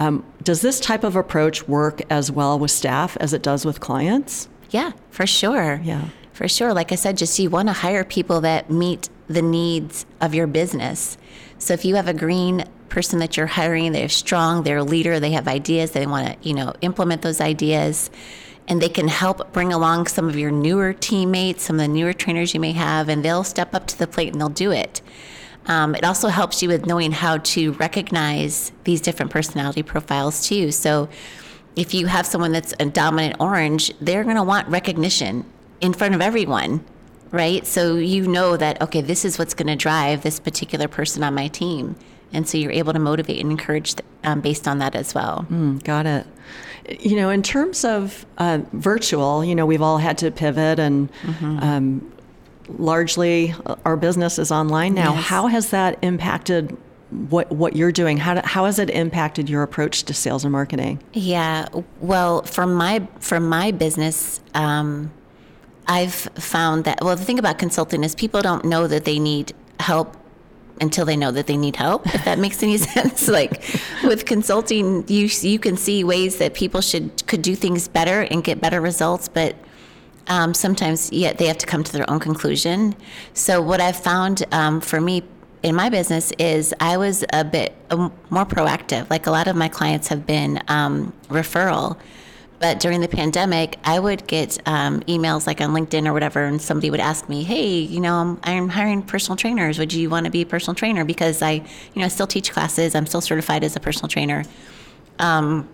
Um, 0.00 0.24
does 0.42 0.62
this 0.62 0.80
type 0.80 1.04
of 1.04 1.14
approach 1.14 1.68
work 1.68 2.02
as 2.10 2.32
well 2.32 2.58
with 2.58 2.70
staff 2.70 3.16
as 3.20 3.32
it 3.32 3.42
does 3.42 3.64
with 3.64 3.80
clients? 3.80 4.48
Yeah, 4.70 4.92
for 5.10 5.26
sure. 5.26 5.80
Yeah. 5.84 6.08
For 6.32 6.48
sure. 6.48 6.72
Like 6.72 6.90
I 6.90 6.94
said, 6.94 7.16
just 7.18 7.38
you 7.38 7.50
want 7.50 7.68
to 7.68 7.74
hire 7.74 8.02
people 8.02 8.40
that 8.40 8.70
meet 8.70 9.08
the 9.28 9.42
needs 9.42 10.06
of 10.20 10.34
your 10.34 10.46
business. 10.46 11.18
So 11.58 11.74
if 11.74 11.84
you 11.84 11.94
have 11.96 12.08
a 12.08 12.14
green 12.14 12.64
person 12.90 13.18
that 13.20 13.36
you're 13.36 13.46
hiring, 13.46 13.92
they're 13.92 14.08
strong, 14.08 14.62
they're 14.62 14.78
a 14.78 14.84
leader, 14.84 15.18
they 15.18 15.30
have 15.32 15.48
ideas, 15.48 15.92
they 15.92 16.06
want 16.06 16.26
to, 16.26 16.48
you 16.48 16.54
know, 16.54 16.74
implement 16.82 17.22
those 17.22 17.40
ideas. 17.40 18.10
And 18.68 18.80
they 18.80 18.88
can 18.88 19.08
help 19.08 19.52
bring 19.52 19.72
along 19.72 20.06
some 20.06 20.28
of 20.28 20.38
your 20.38 20.50
newer 20.50 20.92
teammates, 20.92 21.64
some 21.64 21.76
of 21.76 21.80
the 21.80 21.88
newer 21.88 22.12
trainers 22.12 22.54
you 22.54 22.60
may 22.60 22.72
have, 22.72 23.08
and 23.08 23.24
they'll 23.24 23.42
step 23.42 23.74
up 23.74 23.86
to 23.88 23.98
the 23.98 24.06
plate 24.06 24.32
and 24.32 24.40
they'll 24.40 24.48
do 24.48 24.70
it. 24.70 25.00
Um, 25.66 25.94
it 25.94 26.04
also 26.04 26.28
helps 26.28 26.62
you 26.62 26.68
with 26.68 26.86
knowing 26.86 27.12
how 27.12 27.38
to 27.38 27.72
recognize 27.72 28.72
these 28.84 29.00
different 29.00 29.32
personality 29.32 29.82
profiles 29.82 30.46
too. 30.46 30.70
So, 30.70 31.08
if 31.76 31.94
you 31.94 32.06
have 32.06 32.26
someone 32.26 32.50
that's 32.50 32.74
a 32.80 32.84
dominant 32.84 33.36
orange, 33.38 33.92
they're 34.00 34.24
going 34.24 34.36
to 34.36 34.42
want 34.42 34.68
recognition 34.68 35.44
in 35.80 35.92
front 35.92 36.14
of 36.14 36.20
everyone 36.20 36.84
right? 37.30 37.66
So 37.66 37.96
you 37.96 38.26
know 38.26 38.56
that, 38.56 38.80
okay, 38.82 39.00
this 39.00 39.24
is 39.24 39.38
what's 39.38 39.54
going 39.54 39.68
to 39.68 39.76
drive 39.76 40.22
this 40.22 40.40
particular 40.40 40.88
person 40.88 41.22
on 41.22 41.34
my 41.34 41.48
team. 41.48 41.96
And 42.32 42.48
so 42.48 42.58
you're 42.58 42.72
able 42.72 42.92
to 42.92 42.98
motivate 42.98 43.40
and 43.40 43.50
encourage 43.50 43.94
um, 44.24 44.40
based 44.40 44.68
on 44.68 44.78
that 44.78 44.94
as 44.94 45.14
well. 45.14 45.46
Mm, 45.50 45.82
got 45.84 46.06
it. 46.06 46.26
You 47.00 47.16
know, 47.16 47.30
in 47.30 47.42
terms 47.42 47.84
of 47.84 48.26
uh, 48.38 48.60
virtual, 48.72 49.44
you 49.44 49.54
know, 49.54 49.66
we've 49.66 49.82
all 49.82 49.98
had 49.98 50.18
to 50.18 50.30
pivot 50.30 50.78
and 50.78 51.12
mm-hmm. 51.22 51.58
um, 51.58 52.12
largely 52.78 53.54
uh, 53.66 53.76
our 53.84 53.96
business 53.96 54.38
is 54.38 54.50
online 54.50 54.94
now. 54.94 55.14
Yes. 55.14 55.24
How 55.24 55.46
has 55.46 55.70
that 55.70 55.98
impacted 56.02 56.76
what 57.10 57.50
what 57.50 57.74
you're 57.74 57.92
doing? 57.92 58.16
How 58.16 58.40
how 58.44 58.64
has 58.66 58.78
it 58.78 58.90
impacted 58.90 59.50
your 59.50 59.62
approach 59.62 60.04
to 60.04 60.14
sales 60.14 60.44
and 60.44 60.52
marketing? 60.52 61.02
Yeah, 61.12 61.66
well, 62.00 62.42
for 62.42 62.66
my 62.66 63.06
for 63.18 63.40
my 63.40 63.72
business, 63.72 64.40
um, 64.54 65.10
I've 65.88 66.14
found 66.14 66.84
that 66.84 67.00
well, 67.02 67.16
the 67.16 67.24
thing 67.24 67.38
about 67.38 67.58
consulting 67.58 68.04
is 68.04 68.14
people 68.14 68.42
don't 68.42 68.64
know 68.64 68.86
that 68.86 69.04
they 69.04 69.18
need 69.18 69.52
help 69.80 70.16
until 70.80 71.04
they 71.04 71.16
know 71.16 71.30
that 71.30 71.46
they 71.46 71.56
need 71.56 71.76
help 71.76 72.06
if 72.14 72.24
that 72.24 72.38
makes 72.38 72.62
any 72.62 72.76
sense. 72.96 73.28
Like 73.28 73.64
with 74.04 74.24
consulting 74.26 75.04
you 75.08 75.28
you 75.42 75.58
can 75.58 75.76
see 75.76 76.04
ways 76.04 76.38
that 76.38 76.54
people 76.54 76.80
should 76.80 77.26
could 77.26 77.42
do 77.42 77.54
things 77.54 77.88
better 77.88 78.22
and 78.22 78.42
get 78.42 78.60
better 78.60 78.80
results 78.80 79.28
but 79.28 79.56
um, 80.28 80.54
sometimes 80.54 81.12
yet 81.12 81.38
they 81.38 81.46
have 81.46 81.58
to 81.58 81.66
come 81.66 81.82
to 81.82 81.92
their 81.92 82.08
own 82.08 82.20
conclusion. 82.20 82.94
So 83.34 83.60
what 83.60 83.80
i've 83.80 83.98
found 83.98 84.44
um, 84.52 84.80
for 84.80 85.00
me 85.00 85.22
in 85.62 85.74
my 85.74 85.90
business 85.90 86.32
is 86.38 86.72
i 86.80 86.96
was 86.96 87.22
a 87.32 87.44
bit 87.44 87.74
um, 87.90 88.12
more 88.30 88.46
proactive. 88.46 89.08
Like 89.10 89.26
a 89.26 89.30
lot 89.30 89.48
of 89.48 89.56
my 89.56 89.68
clients 89.68 90.08
have 90.08 90.26
been 90.26 90.62
um, 90.68 91.12
referral 91.28 91.98
but 92.60 92.78
during 92.78 93.00
the 93.00 93.08
pandemic, 93.08 93.78
I 93.84 93.98
would 93.98 94.26
get 94.26 94.58
um, 94.66 95.00
emails 95.00 95.46
like 95.46 95.62
on 95.62 95.70
LinkedIn 95.70 96.06
or 96.06 96.12
whatever, 96.12 96.44
and 96.44 96.60
somebody 96.60 96.90
would 96.90 97.00
ask 97.00 97.28
me, 97.28 97.42
"Hey, 97.42 97.78
you 97.78 98.00
know, 98.00 98.14
I'm, 98.16 98.38
I'm 98.44 98.68
hiring 98.68 99.02
personal 99.02 99.36
trainers. 99.36 99.78
Would 99.78 99.94
you 99.94 100.10
want 100.10 100.26
to 100.26 100.30
be 100.30 100.42
a 100.42 100.46
personal 100.46 100.74
trainer?" 100.74 101.04
Because 101.04 101.40
I, 101.40 101.52
you 101.52 101.64
know, 101.96 102.04
I 102.04 102.08
still 102.08 102.26
teach 102.26 102.52
classes. 102.52 102.94
I'm 102.94 103.06
still 103.06 103.22
certified 103.22 103.64
as 103.64 103.76
a 103.76 103.80
personal 103.80 104.08
trainer. 104.08 104.44
Um, 105.18 105.68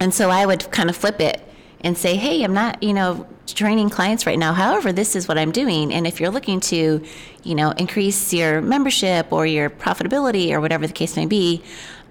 and 0.00 0.12
so 0.12 0.30
I 0.30 0.46
would 0.46 0.70
kind 0.72 0.88
of 0.88 0.96
flip 0.96 1.20
it 1.20 1.42
and 1.82 1.98
say, 1.98 2.16
"Hey, 2.16 2.42
I'm 2.42 2.54
not, 2.54 2.82
you 2.82 2.94
know, 2.94 3.26
training 3.46 3.90
clients 3.90 4.26
right 4.26 4.38
now. 4.38 4.54
However, 4.54 4.92
this 4.92 5.14
is 5.14 5.28
what 5.28 5.36
I'm 5.36 5.52
doing. 5.52 5.92
And 5.92 6.06
if 6.06 6.18
you're 6.18 6.30
looking 6.30 6.60
to, 6.60 7.04
you 7.44 7.54
know, 7.54 7.70
increase 7.72 8.32
your 8.32 8.60
membership 8.60 9.32
or 9.32 9.46
your 9.46 9.70
profitability 9.70 10.50
or 10.50 10.60
whatever 10.60 10.86
the 10.86 10.92
case 10.92 11.14
may 11.14 11.26
be, 11.26 11.62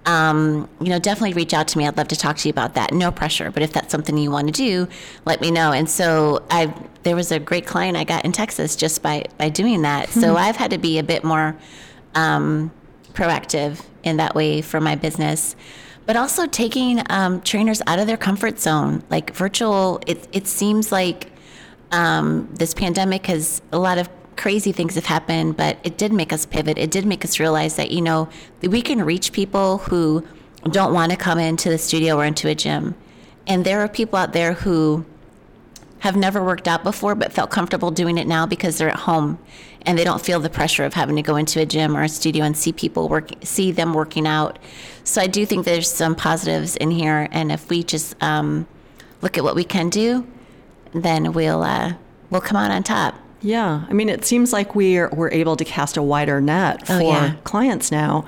um, 0.06 0.70
you 0.80 0.90
know, 0.90 1.00
definitely 1.00 1.34
reach 1.34 1.54
out 1.54 1.68
to 1.70 1.78
me. 1.78 1.88
I'd 1.88 1.98
love 1.98 2.08
to 2.10 2.16
talk 2.16 2.38
to 2.38 2.48
you 2.48 2.52
about 2.52 2.76
that. 2.76 2.94
No 2.94 3.12
pressure, 3.12 3.50
but 3.52 3.64
if 3.64 3.74
that's 3.74 3.92
something 3.92 4.18
you 4.18 4.32
want 4.32 4.48
to 4.48 4.54
do, 4.54 4.88
let 5.26 5.42
me 5.42 5.52
know. 5.52 5.72
And 5.72 5.90
so 5.90 6.44
I, 6.52 6.74
there 7.04 7.16
was 7.16 7.32
a 7.32 7.40
great 7.40 7.66
client 7.66 7.98
I 7.98 8.04
got 8.04 8.24
in 8.26 8.32
Texas 8.32 8.76
just 8.76 9.02
by 9.02 9.26
by 9.38 9.50
doing 9.50 9.82
that. 9.82 10.10
Mm-hmm. 10.10 10.22
So 10.22 10.36
I've 10.36 10.58
had 10.58 10.72
to 10.72 10.78
be 10.78 11.00
a 11.00 11.04
bit 11.04 11.24
more 11.24 11.56
um, 12.14 12.72
proactive 13.14 13.84
in 14.04 14.18
that 14.18 14.36
way 14.36 14.62
for 14.62 14.80
my 14.80 14.96
business. 14.96 15.56
But 16.06 16.16
also 16.16 16.46
taking 16.46 17.02
um, 17.10 17.42
trainers 17.42 17.82
out 17.88 17.98
of 17.98 18.06
their 18.06 18.18
comfort 18.18 18.60
zone, 18.60 19.04
like 19.10 19.34
virtual. 19.36 20.00
It 20.06 20.28
it 20.32 20.46
seems 20.46 20.92
like 20.92 21.32
um, 21.92 22.48
this 22.54 22.76
pandemic 22.76 23.26
has 23.26 23.62
a 23.72 23.80
lot 23.80 23.98
of 23.98 24.08
crazy 24.36 24.72
things 24.72 24.96
have 24.96 25.06
happened, 25.06 25.58
but 25.58 25.78
it 25.84 25.98
did 25.98 26.12
make 26.12 26.34
us 26.34 26.46
pivot. 26.46 26.78
It 26.78 26.92
did 26.92 27.06
make 27.06 27.24
us 27.24 27.40
realize 27.40 27.76
that, 27.76 27.92
you 27.92 28.02
know, 28.02 28.30
we 28.62 28.82
can 28.82 29.04
reach 29.04 29.32
people 29.32 29.80
who 29.80 30.26
don't 30.72 30.94
want 30.94 31.12
to 31.12 31.18
come 31.18 31.40
into 31.40 31.70
the 31.70 31.78
studio 31.78 32.18
or 32.18 32.26
into 32.26 32.48
a 32.48 32.56
gym. 32.56 32.96
And 33.48 33.66
there 33.66 33.82
are 33.82 33.88
people 33.88 34.18
out 34.18 34.34
there 34.34 34.54
who 34.54 35.06
have 36.00 36.16
never 36.16 36.44
worked 36.44 36.68
out 36.68 36.84
before 36.84 37.16
but 37.16 37.34
felt 37.34 37.50
comfortable 37.50 37.92
doing 37.92 38.18
it 38.18 38.28
now 38.28 38.46
because 38.46 38.78
they're 38.78 38.90
at 38.90 39.00
home 39.00 39.40
and 39.84 39.98
they 39.98 40.04
don't 40.04 40.22
feel 40.22 40.40
the 40.40 40.50
pressure 40.50 40.84
of 40.84 40.94
having 40.94 41.16
to 41.16 41.22
go 41.22 41.36
into 41.36 41.60
a 41.60 41.66
gym 41.66 41.96
or 41.96 42.04
a 42.04 42.10
studio 42.10 42.44
and 42.44 42.58
see 42.58 42.72
people 42.72 43.08
work 43.08 43.32
see 43.44 43.72
them 43.72 43.94
working 43.94 44.28
out. 44.28 44.60
So 45.04 45.22
I 45.22 45.28
do 45.28 45.46
think 45.46 45.66
there's 45.66 45.90
some 45.90 46.16
positives 46.16 46.76
in 46.76 46.92
here 46.92 47.28
and 47.32 47.52
if 47.52 47.70
we 47.70 47.84
just 47.84 48.22
um, 48.22 48.68
look 49.22 49.38
at 49.38 49.44
what 49.44 49.56
we 49.56 49.64
can 49.64 49.90
do, 49.90 50.28
then 50.94 51.34
we'll 51.34 51.64
uh, 51.64 51.94
we'll 52.30 52.42
come 52.42 52.58
out 52.58 52.72
on 52.72 52.84
top. 52.84 53.16
Yeah, 53.46 53.86
I 53.88 53.94
mean, 53.94 54.10
it 54.10 54.26
seems 54.26 54.52
like 54.52 54.74
we're 54.74 55.08
we're 55.10 55.30
able 55.30 55.56
to 55.56 55.64
cast 55.64 55.98
a 55.98 56.02
wider 56.02 56.42
net 56.42 56.82
oh, 56.84 56.86
for 56.86 56.94
oh, 56.94 57.10
yeah. 57.10 57.36
clients 57.44 57.92
now. 57.92 58.26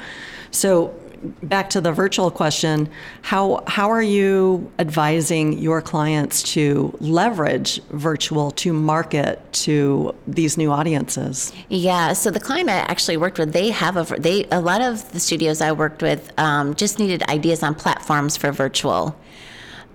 So 0.52 0.94
back 1.42 1.72
to 1.72 1.82
the 1.82 1.92
virtual 1.92 2.30
question 2.30 2.88
how 3.24 3.64
how 3.66 3.90
are 3.90 4.04
you 4.04 4.72
advising 4.78 5.58
your 5.58 5.82
clients 5.82 6.44
to 6.44 6.96
leverage 7.00 7.82
virtual 7.90 8.52
to 8.52 8.72
market 8.72 9.42
to 9.52 10.14
these 10.28 10.58
new 10.58 10.72
audiences 10.72 11.52
yeah 11.70 12.14
so 12.14 12.30
the 12.30 12.40
client 12.40 12.70
i 12.70 12.74
actually 12.74 13.18
worked 13.18 13.40
with 13.40 13.52
they 13.52 13.72
have 13.72 13.98
a 13.98 14.04
they 14.20 14.46
a 14.52 14.62
lot 14.62 14.80
of 14.80 15.12
the 15.12 15.20
studios 15.20 15.60
i 15.60 15.72
worked 15.72 16.04
with 16.04 16.32
um, 16.40 16.76
just 16.76 17.00
needed 17.00 17.24
ideas 17.24 17.64
on 17.64 17.74
platforms 17.74 18.38
for 18.38 18.52
virtual 18.52 19.20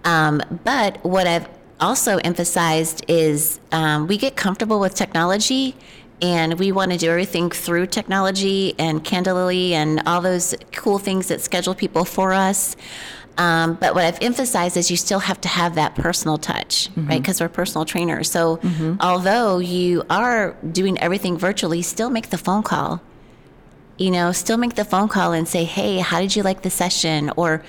um, 0.04 0.42
but 0.64 1.02
what 1.04 1.28
i've 1.28 1.48
also 1.82 2.16
emphasized 2.18 3.04
is 3.08 3.60
um, 3.72 4.06
we 4.06 4.16
get 4.16 4.36
comfortable 4.36 4.80
with 4.80 4.94
technology 4.94 5.74
and 6.22 6.58
we 6.58 6.70
want 6.70 6.92
to 6.92 6.96
do 6.96 7.10
everything 7.10 7.50
through 7.50 7.88
technology 7.88 8.74
and 8.78 9.04
Calendly 9.04 9.72
and 9.72 10.00
all 10.06 10.20
those 10.20 10.54
cool 10.70 10.98
things 10.98 11.26
that 11.28 11.40
schedule 11.40 11.74
people 11.74 12.04
for 12.04 12.32
us. 12.32 12.76
Um, 13.38 13.74
but 13.74 13.94
what 13.94 14.04
I've 14.04 14.22
emphasized 14.22 14.76
is 14.76 14.90
you 14.90 14.96
still 14.96 15.18
have 15.18 15.40
to 15.40 15.48
have 15.48 15.74
that 15.74 15.94
personal 15.96 16.38
touch, 16.38 16.90
mm-hmm. 16.90 17.08
right? 17.08 17.20
Because 17.20 17.40
we're 17.40 17.48
personal 17.48 17.84
trainers. 17.84 18.30
So 18.30 18.58
mm-hmm. 18.58 18.96
although 19.00 19.58
you 19.58 20.04
are 20.08 20.52
doing 20.70 20.98
everything 21.00 21.36
virtually, 21.36 21.82
still 21.82 22.10
make 22.10 22.30
the 22.30 22.38
phone 22.38 22.62
call. 22.62 23.02
You 23.98 24.10
know, 24.10 24.32
still 24.32 24.58
make 24.58 24.74
the 24.74 24.84
phone 24.84 25.08
call 25.08 25.32
and 25.32 25.48
say, 25.48 25.64
hey, 25.64 25.98
how 25.98 26.20
did 26.20 26.36
you 26.36 26.42
like 26.42 26.62
the 26.62 26.70
session? 26.70 27.30
Or, 27.36 27.64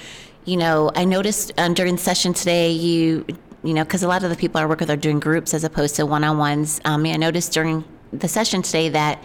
you 0.45 0.58
know, 0.58 0.91
I 0.95 1.06
noticed 1.06 1.54
um, 1.58 1.73
during 1.73 1.95
the 1.95 2.02
session 2.02 2.34
today 2.34 2.71
you 2.71 3.26
you 3.63 3.73
know, 3.73 3.84
because 3.84 4.04
a 4.04 4.08
lot 4.08 4.23
of 4.23 4.30
the 4.30 4.36
people 4.36 4.60
I 4.60 4.65
work 4.65 4.80
with 4.80 4.91
are 4.91 4.97
doing 4.97 5.19
groups 5.19 5.54
as 5.54 5.63
opposed 5.63 5.95
to 5.95 6.06
one 6.06 6.23
on 6.23 6.38
ones. 6.38 6.82
Um, 6.86 7.06
I 7.06 7.15
noticed 7.15 7.54
during 7.54 7.86
the 8.12 8.28
session 8.28 8.62
today 8.62 8.89
that, 8.89 9.23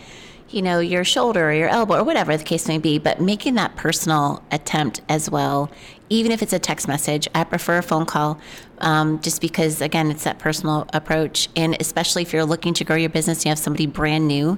you 0.49 0.63
know, 0.63 0.79
your 0.79 1.05
shoulder 1.05 1.51
or 1.51 1.53
your 1.53 1.69
elbow 1.69 1.99
or 1.99 2.05
whatever 2.05 2.37
the 2.37 2.45
case 2.45 2.69
may 2.69 2.79
be, 2.79 2.99
but 2.99 3.21
making 3.21 3.55
that 3.57 3.77
personal 3.77 4.43
attempt 4.51 5.03
as 5.09 5.29
well, 5.29 5.71
even 6.09 6.33
if 6.33 6.41
it's 6.41 6.53
a 6.53 6.59
text 6.59 6.89
message. 6.89 7.29
I 7.35 7.45
prefer 7.45 7.79
a 7.79 7.83
phone 7.83 8.07
call 8.07 8.39
um, 8.79 9.21
just 9.21 9.41
because, 9.41 9.81
again, 9.81 10.11
it's 10.11 10.25
that 10.25 10.39
personal 10.39 10.87
approach. 10.95 11.49
And 11.55 11.77
especially 11.81 12.23
if 12.23 12.33
you're 12.33 12.47
looking 12.47 12.73
to 12.75 12.85
grow 12.85 12.97
your 12.97 13.11
business, 13.11 13.45
you 13.45 13.51
have 13.51 13.59
somebody 13.59 13.87
brand 13.87 14.27
new 14.27 14.57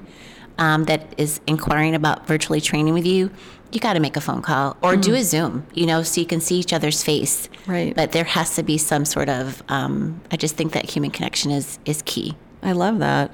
um, 0.58 0.84
that 0.84 1.14
is 1.16 1.40
inquiring 1.46 1.94
about 1.94 2.26
virtually 2.26 2.60
training 2.60 2.94
with 2.94 3.06
you, 3.06 3.30
you 3.72 3.80
got 3.80 3.94
to 3.94 4.00
make 4.00 4.16
a 4.16 4.20
phone 4.20 4.42
call 4.42 4.76
or 4.82 4.94
mm. 4.94 5.02
do 5.02 5.14
a 5.14 5.22
Zoom, 5.22 5.66
you 5.74 5.86
know, 5.86 6.02
so 6.02 6.20
you 6.20 6.26
can 6.26 6.40
see 6.40 6.56
each 6.56 6.72
other's 6.72 7.02
face. 7.02 7.48
Right. 7.66 7.94
But 7.94 8.12
there 8.12 8.24
has 8.24 8.54
to 8.56 8.62
be 8.62 8.78
some 8.78 9.04
sort 9.04 9.28
of, 9.28 9.62
um, 9.68 10.20
I 10.30 10.36
just 10.36 10.56
think 10.56 10.72
that 10.72 10.88
human 10.88 11.10
connection 11.10 11.50
is, 11.50 11.78
is 11.84 12.02
key. 12.02 12.36
I 12.62 12.72
love 12.72 12.98
that. 12.98 13.32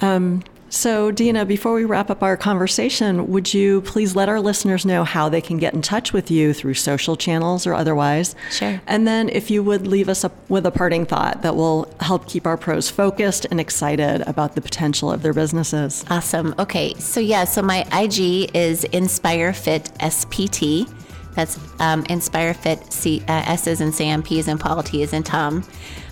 Um, 0.00 0.42
so, 0.70 1.10
Dina, 1.10 1.44
before 1.44 1.74
we 1.74 1.84
wrap 1.84 2.10
up 2.10 2.22
our 2.22 2.36
conversation, 2.36 3.28
would 3.28 3.52
you 3.54 3.80
please 3.82 4.14
let 4.14 4.28
our 4.28 4.40
listeners 4.40 4.84
know 4.84 5.04
how 5.04 5.28
they 5.28 5.40
can 5.40 5.56
get 5.56 5.74
in 5.74 5.82
touch 5.82 6.12
with 6.12 6.30
you 6.30 6.52
through 6.52 6.74
social 6.74 7.16
channels 7.16 7.66
or 7.66 7.74
otherwise? 7.74 8.34
Sure. 8.50 8.80
And 8.86 9.06
then, 9.06 9.28
if 9.28 9.50
you 9.50 9.62
would 9.62 9.86
leave 9.86 10.08
us 10.08 10.24
with 10.48 10.66
a 10.66 10.70
parting 10.70 11.06
thought 11.06 11.42
that 11.42 11.56
will 11.56 11.92
help 12.00 12.28
keep 12.28 12.46
our 12.46 12.56
pros 12.56 12.90
focused 12.90 13.46
and 13.50 13.60
excited 13.60 14.22
about 14.22 14.54
the 14.54 14.60
potential 14.60 15.10
of 15.10 15.22
their 15.22 15.32
businesses. 15.32 16.04
Awesome. 16.10 16.54
Okay. 16.58 16.94
So, 16.94 17.20
yeah, 17.20 17.44
so 17.44 17.62
my 17.62 17.86
IG 17.92 18.54
is 18.54 18.84
Inspire 18.84 19.52
Fit 19.52 19.90
SPT. 20.00 20.92
That's 21.34 21.58
um, 21.80 22.04
Inspire 22.06 22.52
Fit, 22.52 22.92
C, 22.92 23.22
uh, 23.28 23.44
S 23.46 23.68
is 23.68 23.80
in 23.80 23.92
Sam, 23.92 24.22
P 24.22 24.40
is 24.40 24.48
in 24.48 24.58
Paul, 24.58 24.82
T 24.82 25.02
is 25.02 25.12
in 25.12 25.22
Tom. 25.22 25.64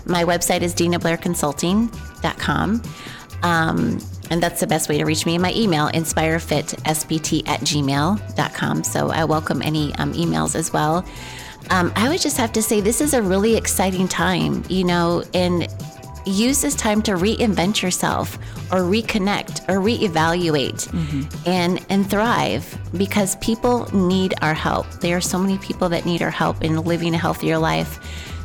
My 0.05 0.23
website 0.23 0.61
is 0.61 0.73
dinablairconsulting.com. 0.73 2.81
Um, 3.43 3.99
and 4.29 4.41
that's 4.41 4.59
the 4.59 4.67
best 4.67 4.89
way 4.89 4.97
to 4.97 5.05
reach 5.05 5.25
me. 5.25 5.37
My 5.37 5.53
email, 5.53 5.89
inspirefitspt 5.89 7.47
at 7.47 7.59
gmail.com. 7.61 8.83
So 8.83 9.09
I 9.09 9.23
welcome 9.25 9.61
any 9.61 9.93
um, 9.95 10.13
emails 10.13 10.55
as 10.55 10.73
well. 10.73 11.05
Um, 11.69 11.91
I 11.95 12.09
would 12.09 12.21
just 12.21 12.37
have 12.37 12.53
to 12.53 12.61
say 12.61 12.81
this 12.81 13.01
is 13.01 13.13
a 13.13 13.21
really 13.21 13.55
exciting 13.55 14.07
time, 14.07 14.63
you 14.69 14.83
know, 14.83 15.23
and 15.33 15.67
use 16.25 16.61
this 16.61 16.75
time 16.75 17.01
to 17.01 17.13
reinvent 17.13 17.81
yourself 17.81 18.35
or 18.71 18.81
reconnect 18.81 19.67
or 19.69 19.79
reevaluate 19.79 20.87
mm-hmm. 20.89 21.49
and 21.49 21.85
and 21.89 22.09
thrive 22.09 22.77
because 22.97 23.35
people 23.37 23.87
need 23.95 24.33
our 24.41 24.53
help. 24.53 24.89
There 24.99 25.15
are 25.17 25.21
so 25.21 25.39
many 25.39 25.57
people 25.59 25.89
that 25.89 26.05
need 26.05 26.21
our 26.21 26.31
help 26.31 26.63
in 26.63 26.75
living 26.83 27.13
a 27.13 27.17
healthier 27.17 27.57
life. 27.57 27.99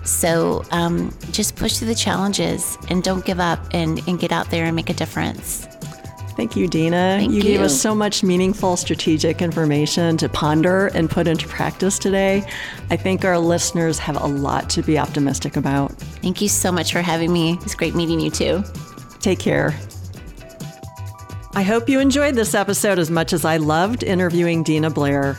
So 0.04 0.64
um, 0.70 1.16
just 1.30 1.56
push 1.56 1.78
through 1.78 1.88
the 1.88 1.94
challenges 1.94 2.76
and 2.88 3.02
don't 3.02 3.24
give 3.24 3.40
up 3.40 3.60
and, 3.72 4.00
and 4.08 4.18
get 4.18 4.32
out 4.32 4.50
there 4.50 4.64
and 4.64 4.74
make 4.74 4.90
a 4.90 4.94
difference. 4.94 5.66
Thank 6.36 6.56
you, 6.56 6.66
Dina. 6.66 7.18
Thank 7.18 7.30
you, 7.30 7.36
you 7.36 7.42
gave 7.42 7.60
us 7.60 7.78
so 7.78 7.94
much 7.94 8.22
meaningful 8.22 8.76
strategic 8.76 9.42
information 9.42 10.16
to 10.16 10.28
ponder 10.30 10.86
and 10.88 11.10
put 11.10 11.28
into 11.28 11.46
practice 11.46 11.98
today. 11.98 12.42
I 12.90 12.96
think 12.96 13.24
our 13.24 13.38
listeners 13.38 13.98
have 13.98 14.20
a 14.20 14.26
lot 14.26 14.70
to 14.70 14.82
be 14.82 14.98
optimistic 14.98 15.56
about. 15.56 15.92
Thank 15.92 16.40
you 16.40 16.48
so 16.48 16.72
much 16.72 16.92
for 16.92 17.02
having 17.02 17.32
me. 17.32 17.58
It's 17.62 17.74
great 17.74 17.94
meeting 17.94 18.18
you 18.18 18.30
too. 18.30 18.64
Take 19.20 19.40
care. 19.40 19.78
I 21.54 21.62
hope 21.62 21.86
you 21.86 22.00
enjoyed 22.00 22.34
this 22.34 22.54
episode 22.54 22.98
as 22.98 23.10
much 23.10 23.34
as 23.34 23.44
I 23.44 23.58
loved 23.58 24.02
interviewing 24.02 24.62
Dina 24.62 24.88
Blair. 24.88 25.38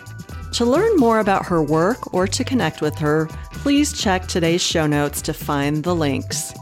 To 0.53 0.65
learn 0.65 0.97
more 0.97 1.17
about 1.17 1.47
her 1.47 1.63
work 1.63 2.13
or 2.13 2.27
to 2.27 2.43
connect 2.43 2.79
with 2.79 2.95
her, 2.99 3.27
please 3.53 3.91
check 3.91 4.27
today's 4.27 4.61
show 4.61 4.85
notes 4.85 5.19
to 5.23 5.33
find 5.33 5.83
the 5.83 5.95
links. 5.95 6.53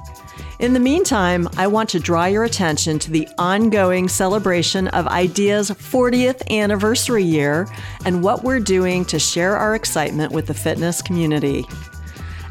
In 0.59 0.71
the 0.71 0.79
meantime, 0.79 1.49
I 1.57 1.67
want 1.67 1.89
to 1.89 1.99
draw 1.99 2.23
your 2.23 2.45
attention 2.45 2.99
to 2.99 3.11
the 3.11 3.27
ongoing 3.37 4.07
celebration 4.07 4.87
of 4.89 5.07
IDEA's 5.07 5.71
40th 5.71 6.49
anniversary 6.49 7.25
year 7.25 7.67
and 8.05 8.23
what 8.23 8.45
we're 8.45 8.61
doing 8.61 9.03
to 9.05 9.19
share 9.19 9.57
our 9.57 9.75
excitement 9.75 10.31
with 10.31 10.47
the 10.47 10.53
fitness 10.53 11.01
community. 11.01 11.65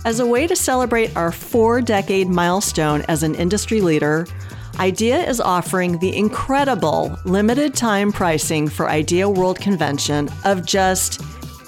As 0.05 0.21
a 0.21 0.27
way 0.27 0.47
to 0.47 0.55
celebrate 0.55 1.17
our 1.17 1.33
four 1.33 1.81
decade 1.81 2.29
milestone 2.29 3.01
as 3.09 3.23
an 3.23 3.35
industry 3.35 3.81
leader, 3.81 4.27
IDEA 4.79 5.29
is 5.29 5.41
offering 5.41 5.99
the 5.99 6.17
incredible 6.17 7.19
limited 7.25 7.75
time 7.75 8.13
pricing 8.13 8.67
for 8.67 8.89
IDEA 8.89 9.29
World 9.29 9.61
Convention 9.61 10.31
of 10.45 10.65
just 10.65 11.21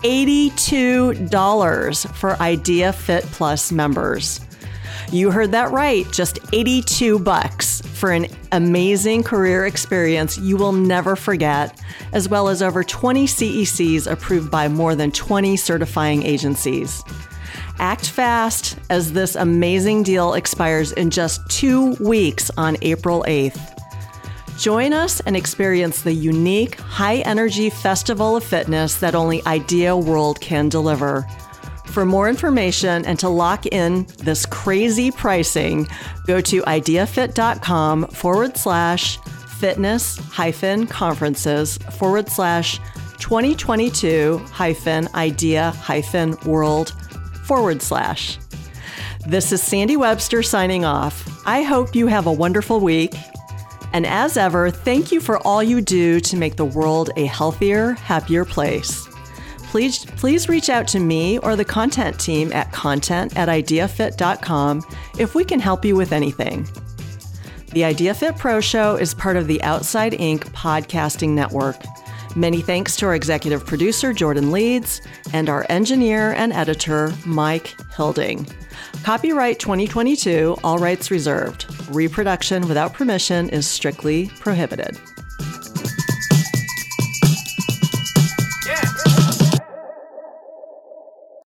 $82 0.02 2.14
for 2.14 2.40
IDEA 2.40 2.92
Fit 2.92 3.24
Plus 3.24 3.72
members. 3.72 4.40
You 5.10 5.30
heard 5.30 5.52
that 5.52 5.70
right, 5.72 6.10
just 6.10 6.38
82 6.52 7.18
bucks 7.18 7.82
for 7.82 8.12
an 8.12 8.26
amazing 8.52 9.22
career 9.22 9.66
experience 9.66 10.38
you 10.38 10.56
will 10.56 10.72
never 10.72 11.16
forget, 11.16 11.78
as 12.12 12.28
well 12.28 12.48
as 12.48 12.62
over 12.62 12.82
20 12.82 13.26
CECs 13.26 14.10
approved 14.10 14.50
by 14.50 14.68
more 14.68 14.94
than 14.94 15.12
20 15.12 15.56
certifying 15.56 16.22
agencies. 16.22 17.02
Act 17.78 18.08
fast 18.08 18.78
as 18.90 19.12
this 19.12 19.34
amazing 19.34 20.02
deal 20.02 20.34
expires 20.34 20.92
in 20.92 21.10
just 21.10 21.40
two 21.50 21.94
weeks 21.94 22.50
on 22.56 22.76
April 22.80 23.24
8th. 23.26 23.81
Join 24.62 24.92
us 24.92 25.18
and 25.18 25.36
experience 25.36 26.02
the 26.02 26.12
unique, 26.12 26.78
high 26.78 27.16
energy 27.16 27.68
festival 27.68 28.36
of 28.36 28.44
fitness 28.44 28.94
that 28.98 29.16
only 29.16 29.44
Idea 29.44 29.96
World 29.96 30.40
can 30.40 30.68
deliver. 30.68 31.26
For 31.86 32.04
more 32.04 32.28
information 32.28 33.04
and 33.04 33.18
to 33.18 33.28
lock 33.28 33.66
in 33.66 34.06
this 34.18 34.46
crazy 34.46 35.10
pricing, 35.10 35.88
go 36.28 36.40
to 36.42 36.62
ideafit.com 36.62 38.06
forward 38.06 38.56
slash 38.56 39.18
fitness 39.58 40.16
hyphen 40.30 40.86
conferences 40.86 41.76
forward 41.98 42.28
slash 42.28 42.78
2022 43.18 44.38
hyphen 44.52 45.08
idea 45.16 45.72
hyphen 45.72 46.36
world 46.46 46.90
forward 47.42 47.82
slash. 47.82 48.38
This 49.26 49.50
is 49.50 49.60
Sandy 49.60 49.96
Webster 49.96 50.44
signing 50.44 50.84
off. 50.84 51.42
I 51.46 51.62
hope 51.62 51.96
you 51.96 52.06
have 52.06 52.28
a 52.28 52.32
wonderful 52.32 52.78
week. 52.78 53.12
And 53.92 54.06
as 54.06 54.36
ever, 54.36 54.70
thank 54.70 55.12
you 55.12 55.20
for 55.20 55.38
all 55.46 55.62
you 55.62 55.80
do 55.80 56.20
to 56.20 56.36
make 56.36 56.56
the 56.56 56.64
world 56.64 57.10
a 57.16 57.26
healthier, 57.26 57.92
happier 57.92 58.44
place 58.44 59.08
please, 59.72 60.04
please 60.04 60.50
reach 60.50 60.68
out 60.68 60.86
to 60.86 61.00
me 61.00 61.38
or 61.38 61.56
the 61.56 61.64
content 61.64 62.20
team 62.20 62.52
at 62.52 62.70
content 62.72 63.34
at 63.38 63.48
ideafit.com 63.48 64.82
if 65.18 65.34
we 65.34 65.46
can 65.46 65.58
help 65.58 65.82
you 65.82 65.96
with 65.96 66.12
anything. 66.12 66.64
The 67.72 67.80
IdeaFit 67.80 68.38
Pro 68.38 68.60
Show 68.60 68.96
is 68.96 69.14
part 69.14 69.38
of 69.38 69.46
the 69.46 69.62
Outside 69.62 70.12
Inc. 70.12 70.40
podcasting 70.50 71.30
network. 71.30 71.76
Many 72.36 72.60
thanks 72.60 72.96
to 72.96 73.06
our 73.06 73.14
executive 73.14 73.64
producer, 73.64 74.12
Jordan 74.12 74.52
Leeds, 74.52 75.00
and 75.32 75.48
our 75.48 75.64
engineer 75.70 76.32
and 76.32 76.52
editor, 76.52 77.10
Mike 77.24 77.74
Hilding. 77.96 78.46
Copyright 79.02 79.58
2022, 79.58 80.56
all 80.64 80.78
rights 80.78 81.10
reserved. 81.10 81.66
Reproduction 81.90 82.68
without 82.68 82.94
permission 82.94 83.48
is 83.48 83.66
strictly 83.66 84.28
prohibited. 84.40 84.98